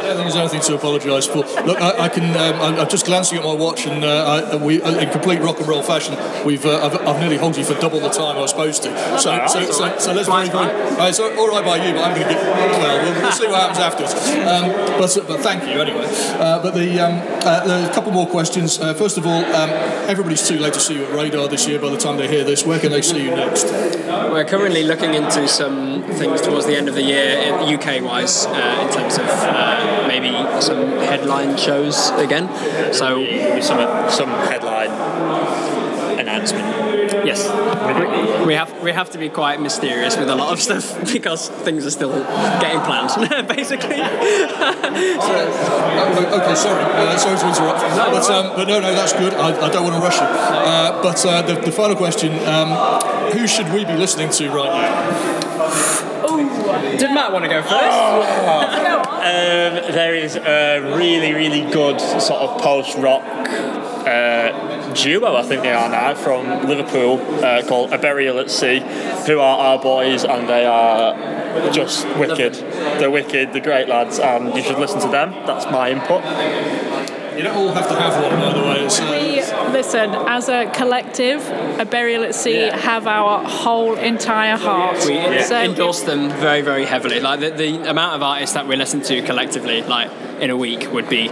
I 0.00 0.02
don't 0.02 0.16
think 0.16 0.32
there's 0.32 0.36
anything 0.36 0.60
to 0.62 0.74
apologise 0.74 1.26
for. 1.26 1.38
Look, 1.38 1.80
I, 1.80 2.04
I 2.04 2.08
can. 2.08 2.24
Um, 2.36 2.60
I'm, 2.60 2.80
I'm 2.80 2.88
just 2.88 3.06
glancing 3.06 3.38
at 3.38 3.44
my 3.44 3.54
watch, 3.54 3.86
and 3.86 4.04
uh, 4.04 4.50
I, 4.52 4.56
we, 4.56 4.80
uh, 4.82 4.98
in 4.98 5.10
complete 5.10 5.40
rock 5.40 5.58
and 5.58 5.68
roll 5.68 5.82
fashion, 5.82 6.16
we've. 6.44 6.64
Uh, 6.64 6.84
I've, 6.84 7.06
I've 7.06 7.20
nearly 7.20 7.36
held 7.36 7.56
you 7.56 7.64
for 7.64 7.74
double 7.80 8.00
the 8.00 8.08
time 8.08 8.36
I 8.36 8.40
was 8.40 8.50
supposed 8.50 8.82
to. 8.84 9.18
So, 9.18 9.46
so, 9.46 9.70
so, 9.70 9.98
so 9.98 10.12
let's 10.12 10.28
very, 10.28 10.48
very. 10.48 10.70
Uh, 10.70 11.08
it's 11.08 11.20
all 11.20 11.48
right 11.48 11.64
by 11.64 11.84
you, 11.84 11.94
but 11.94 12.04
I'm 12.04 12.14
going 12.16 12.28
to 12.28 12.34
get. 12.34 12.42
Well, 12.42 13.04
we'll, 13.04 13.22
we'll 13.22 13.32
see 13.32 13.46
what 13.46 13.60
happens 13.60 13.78
afterwards. 13.78 14.14
Um, 14.14 14.70
but, 14.98 15.28
but 15.28 15.40
thank 15.40 15.64
you 15.64 15.80
anyway. 15.80 16.06
Uh, 16.38 16.62
but 16.62 16.74
the 16.74 17.00
um, 17.00 17.20
uh, 17.44 17.66
there's 17.66 17.88
a 17.88 17.92
couple 17.92 18.12
more 18.12 18.26
questions. 18.26 18.78
Uh, 18.80 18.94
first 18.94 19.18
of 19.18 19.26
all, 19.26 19.44
um, 19.44 19.70
everybody's 20.10 20.46
too 20.46 20.58
late 20.58 20.74
to 20.74 20.80
see 20.80 20.94
you 20.94 21.04
at 21.04 21.12
Radar 21.14 21.46
this 21.46 21.68
year. 21.68 21.78
By 21.78 21.90
the 21.90 21.96
time 21.96 22.16
they 22.16 22.26
hear 22.26 22.42
this, 22.42 22.66
where 22.66 22.80
can 22.80 22.90
they 22.90 23.00
see 23.00 23.22
you 23.22 23.30
next? 23.30 23.66
We're 23.66 24.44
currently 24.44 24.82
looking 24.82 25.14
into 25.14 25.46
some 25.46 26.02
things 26.02 26.40
towards 26.40 26.66
the 26.66 26.76
end 26.76 26.88
of 26.88 26.96
the 26.96 27.02
year, 27.02 27.52
UK 27.60 28.02
wise, 28.02 28.44
uh, 28.46 28.86
in 28.88 28.92
terms 28.92 29.18
of 29.18 29.26
uh, 29.28 30.04
maybe 30.08 30.32
some 30.60 30.88
headline 30.98 31.56
shows 31.56 32.10
again. 32.10 32.48
So, 32.92 33.24
Some 33.60 34.10
some 34.10 34.30
headline 34.50 34.90
announcement. 36.18 36.89
Yes, 37.30 38.40
we, 38.40 38.46
we 38.46 38.54
have 38.54 38.82
we 38.82 38.92
have 38.92 39.10
to 39.10 39.18
be 39.18 39.28
quite 39.28 39.60
mysterious 39.60 40.16
with 40.16 40.28
a 40.28 40.34
lot 40.34 40.52
of 40.52 40.60
stuff 40.60 41.12
because 41.12 41.48
things 41.48 41.86
are 41.86 41.90
still 41.90 42.12
getting 42.60 42.80
planned, 42.80 43.48
basically. 43.56 44.00
Oh, 45.22 46.40
okay, 46.42 46.54
sorry. 46.54 46.82
Uh, 46.82 47.16
sorry 47.16 47.38
to 47.38 47.48
interrupt. 47.48 47.80
But, 47.80 48.30
um, 48.30 48.56
but 48.56 48.66
no, 48.66 48.80
no, 48.80 48.94
that's 48.94 49.12
good. 49.12 49.34
I, 49.34 49.66
I 49.66 49.70
don't 49.70 49.84
want 49.84 49.96
to 49.96 50.00
rush 50.00 50.16
you. 50.16 50.26
Uh, 50.26 51.02
but 51.02 51.24
uh, 51.24 51.42
the, 51.42 51.54
the 51.60 51.72
final 51.72 51.96
question 51.96 52.32
um, 52.46 52.70
who 53.32 53.46
should 53.46 53.72
we 53.72 53.84
be 53.84 53.94
listening 53.94 54.30
to 54.30 54.50
right 54.50 54.70
now? 54.70 56.10
Did 56.98 57.14
Matt 57.14 57.32
want 57.32 57.44
to 57.44 57.48
go 57.50 57.62
first? 57.62 57.74
Um, 59.20 59.92
there 59.92 60.14
is 60.14 60.36
a 60.36 60.80
really, 60.96 61.32
really 61.32 61.70
good 61.70 62.00
sort 62.00 62.42
of 62.42 62.60
post 62.60 62.96
rock 62.98 63.22
uh, 64.06 64.69
duo, 64.94 65.36
I 65.36 65.42
think 65.42 65.62
they 65.62 65.72
are 65.72 65.88
now, 65.88 66.14
from 66.14 66.66
Liverpool 66.66 67.20
uh, 67.44 67.62
called 67.66 67.92
A 67.92 67.98
Burial 67.98 68.38
at 68.38 68.50
Sea, 68.50 68.80
who 69.26 69.38
are 69.38 69.58
our 69.58 69.78
boys 69.78 70.24
and 70.24 70.48
they 70.48 70.64
are 70.64 71.70
just 71.72 72.06
wicked. 72.16 72.54
They're 72.54 73.10
wicked, 73.10 73.52
they're 73.52 73.62
great 73.62 73.88
lads, 73.88 74.18
and 74.18 74.54
you 74.54 74.62
should 74.62 74.78
listen 74.78 75.00
to 75.00 75.08
them. 75.08 75.32
That's 75.46 75.66
my 75.66 75.90
input. 75.90 76.22
You 77.36 77.44
don't 77.44 77.56
all 77.56 77.72
have 77.72 77.88
to 77.88 77.94
have 77.94 78.22
one, 78.22 78.38
by 78.40 78.52
the 78.52 78.64
way. 78.66 78.84
It's, 78.84 79.00
uh, 79.00 79.08
We 79.10 79.72
listen 79.72 80.10
as 80.10 80.48
a 80.48 80.70
collective. 80.74 81.46
A 81.78 81.86
burial 81.86 82.24
at 82.24 82.34
sea 82.34 82.68
have 82.68 83.06
our 83.06 83.48
whole 83.48 83.96
entire 83.96 84.56
heart. 84.56 84.96
We 85.06 85.42
So 85.42 85.56
endorse 85.56 86.02
them 86.02 86.28
very, 86.28 86.60
very 86.60 86.84
heavily. 86.84 87.20
Like 87.20 87.40
the, 87.40 87.50
the 87.50 87.88
amount 87.88 88.16
of 88.16 88.22
artists 88.22 88.54
that 88.54 88.66
we 88.66 88.76
listen 88.76 89.00
to 89.02 89.22
collectively, 89.22 89.82
like 89.82 90.10
in 90.40 90.50
a 90.50 90.56
week, 90.56 90.92
would 90.92 91.08
be 91.08 91.30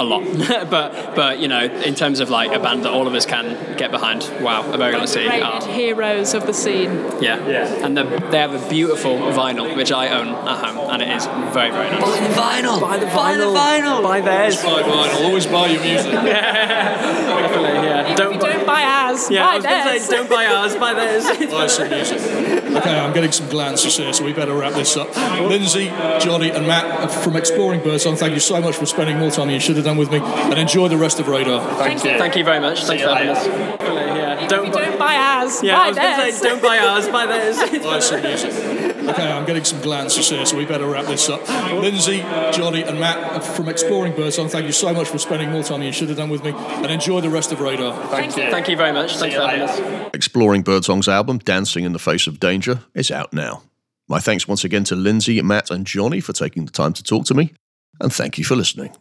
a 0.00 0.04
lot. 0.04 0.22
but 0.70 1.14
but 1.14 1.38
you 1.38 1.48
know, 1.48 1.62
in 1.64 1.94
terms 1.94 2.20
of 2.20 2.30
like 2.30 2.52
a 2.52 2.58
band 2.58 2.84
that 2.84 2.92
all 2.92 3.06
of 3.06 3.14
us 3.14 3.26
can 3.26 3.76
get 3.76 3.90
behind, 3.90 4.22
wow, 4.40 4.70
a 4.72 4.76
very 4.78 4.96
let's 4.96 5.16
are- 5.16 5.28
ah. 5.42 5.60
heroes 5.66 6.34
of 6.34 6.46
the 6.46 6.54
scene. 6.54 6.90
yeah, 7.20 7.46
Yeah. 7.46 7.84
And 7.86 7.96
the, 7.96 8.04
they 8.30 8.38
have 8.38 8.54
a 8.54 8.68
beautiful 8.68 9.16
vinyl 9.18 9.74
which 9.76 9.92
I 9.92 10.08
own 10.08 10.28
at 10.28 10.58
home, 10.64 10.90
and 10.90 11.02
it 11.02 11.08
is 11.08 11.26
very 11.52 11.70
very 11.70 11.90
nice. 11.90 12.18
the 12.20 12.34
vinyl. 12.40 12.80
Buy 12.80 12.98
the 12.98 13.06
vinyl. 13.06 13.14
Buy 13.14 13.36
the 13.36 13.44
vinyl. 13.44 14.02
Buy 14.02 14.20
theirs. 14.20 14.62
buy 14.62 14.82
vinyl. 14.82 15.24
Always 15.24 15.46
buy 15.46 15.66
your 15.68 15.82
music. 15.82 16.12
Definitely, 16.12 17.88
yeah. 17.88 18.14
Don't, 18.14 18.32
Don't 18.32 18.40
buy. 18.40 18.52
don't 18.52 18.66
buy 18.66 18.80
ours. 19.24 19.30
Yeah, 19.30 19.42
buy 19.42 19.52
I 19.52 19.56
was 19.56 19.64
going 19.64 19.78
to 19.84 19.90
theirs. 19.90 20.04
say, 20.04 20.16
don't 20.16 20.30
buy 20.30 20.46
ours, 20.46 20.74
buy 20.76 20.94
theirs. 20.94 21.50
buy 21.52 21.66
some 21.66 21.88
music. 21.90 22.20
Okay, 22.20 22.98
I'm 22.98 23.12
getting 23.12 23.32
some 23.32 23.48
glances 23.48 23.96
here, 23.96 24.12
so 24.12 24.24
we 24.24 24.32
better 24.32 24.54
wrap 24.54 24.74
this 24.74 24.96
up. 24.96 25.14
Lindsay, 25.40 25.86
Johnny, 26.20 26.50
and 26.50 26.66
Matt 26.66 27.10
from 27.10 27.36
Exploring 27.36 27.82
Birdsong, 27.82 28.16
thank 28.16 28.34
you 28.34 28.40
so 28.40 28.60
much 28.60 28.76
for 28.76 28.86
spending 28.86 29.18
more 29.18 29.30
time 29.30 29.46
than 29.46 29.54
you 29.54 29.60
should 29.60 29.76
have 29.76 29.84
done 29.84 29.96
with 29.96 30.10
me, 30.10 30.18
and 30.18 30.58
enjoy 30.58 30.88
the 30.88 30.96
rest 30.96 31.18
of 31.20 31.28
Radar. 31.28 31.60
Thank 31.76 32.04
you. 32.04 32.18
Thank 32.18 32.36
you 32.36 32.44
very 32.44 32.60
much. 32.60 32.84
Thanks 32.84 33.02
you 33.02 33.08
for 33.08 33.14
having 33.14 33.30
us. 33.30 33.46
Yeah. 33.46 34.46
Don't 34.48 34.72
buy. 34.72 34.84
Don't 34.84 34.98
buy 34.98 35.14
ours. 35.14 35.62
Yeah, 35.62 35.78
I 35.78 35.82
buy 35.82 35.88
was 35.88 35.96
going 35.98 36.10
to 36.16 36.22
theirs. 36.22 36.36
say, 36.36 36.48
don't 36.48 36.62
buy 36.62 36.78
ours, 36.78 37.08
buy 37.08 37.26
theirs. 37.26 37.82
Buy 37.82 37.98
some 38.00 38.22
music. 38.22 38.87
Okay, 39.08 39.30
I'm 39.30 39.46
getting 39.46 39.64
some 39.64 39.80
glances 39.80 40.28
here, 40.28 40.44
so 40.44 40.56
we 40.56 40.66
better 40.66 40.86
wrap 40.86 41.06
this 41.06 41.28
up. 41.28 41.46
Lindsay, 41.72 42.18
Johnny, 42.52 42.82
and 42.82 43.00
Matt 43.00 43.18
uh, 43.18 43.40
from 43.40 43.68
Exploring 43.68 44.14
Birdsong, 44.14 44.48
thank 44.48 44.66
you 44.66 44.72
so 44.72 44.92
much 44.92 45.08
for 45.08 45.18
spending 45.18 45.50
more 45.50 45.62
time 45.62 45.80
than 45.80 45.86
you 45.86 45.92
should 45.92 46.08
have 46.08 46.18
done 46.18 46.28
with 46.28 46.44
me, 46.44 46.52
and 46.52 46.86
enjoy 46.86 47.20
the 47.20 47.30
rest 47.30 47.50
of 47.50 47.60
Radar. 47.60 47.94
Thank 48.08 48.36
you. 48.36 48.50
Thank 48.50 48.68
you 48.68 48.76
very 48.76 48.92
much. 48.92 49.16
Thanks 49.16 49.34
for 49.34 49.46
having 49.46 49.62
us. 49.62 50.10
Exploring 50.14 50.62
Birdsong's 50.62 51.08
album, 51.08 51.38
Dancing 51.38 51.84
in 51.84 51.92
the 51.92 51.98
Face 51.98 52.26
of 52.26 52.38
Danger, 52.38 52.80
is 52.94 53.10
out 53.10 53.32
now. 53.32 53.62
My 54.08 54.20
thanks 54.20 54.46
once 54.46 54.64
again 54.64 54.84
to 54.84 54.94
Lindsay, 54.94 55.40
Matt, 55.42 55.70
and 55.70 55.86
Johnny 55.86 56.20
for 56.20 56.32
taking 56.32 56.64
the 56.64 56.72
time 56.72 56.92
to 56.92 57.02
talk 57.02 57.24
to 57.26 57.34
me, 57.34 57.54
and 58.00 58.12
thank 58.12 58.38
you 58.38 58.44
for 58.44 58.56
listening. 58.56 58.94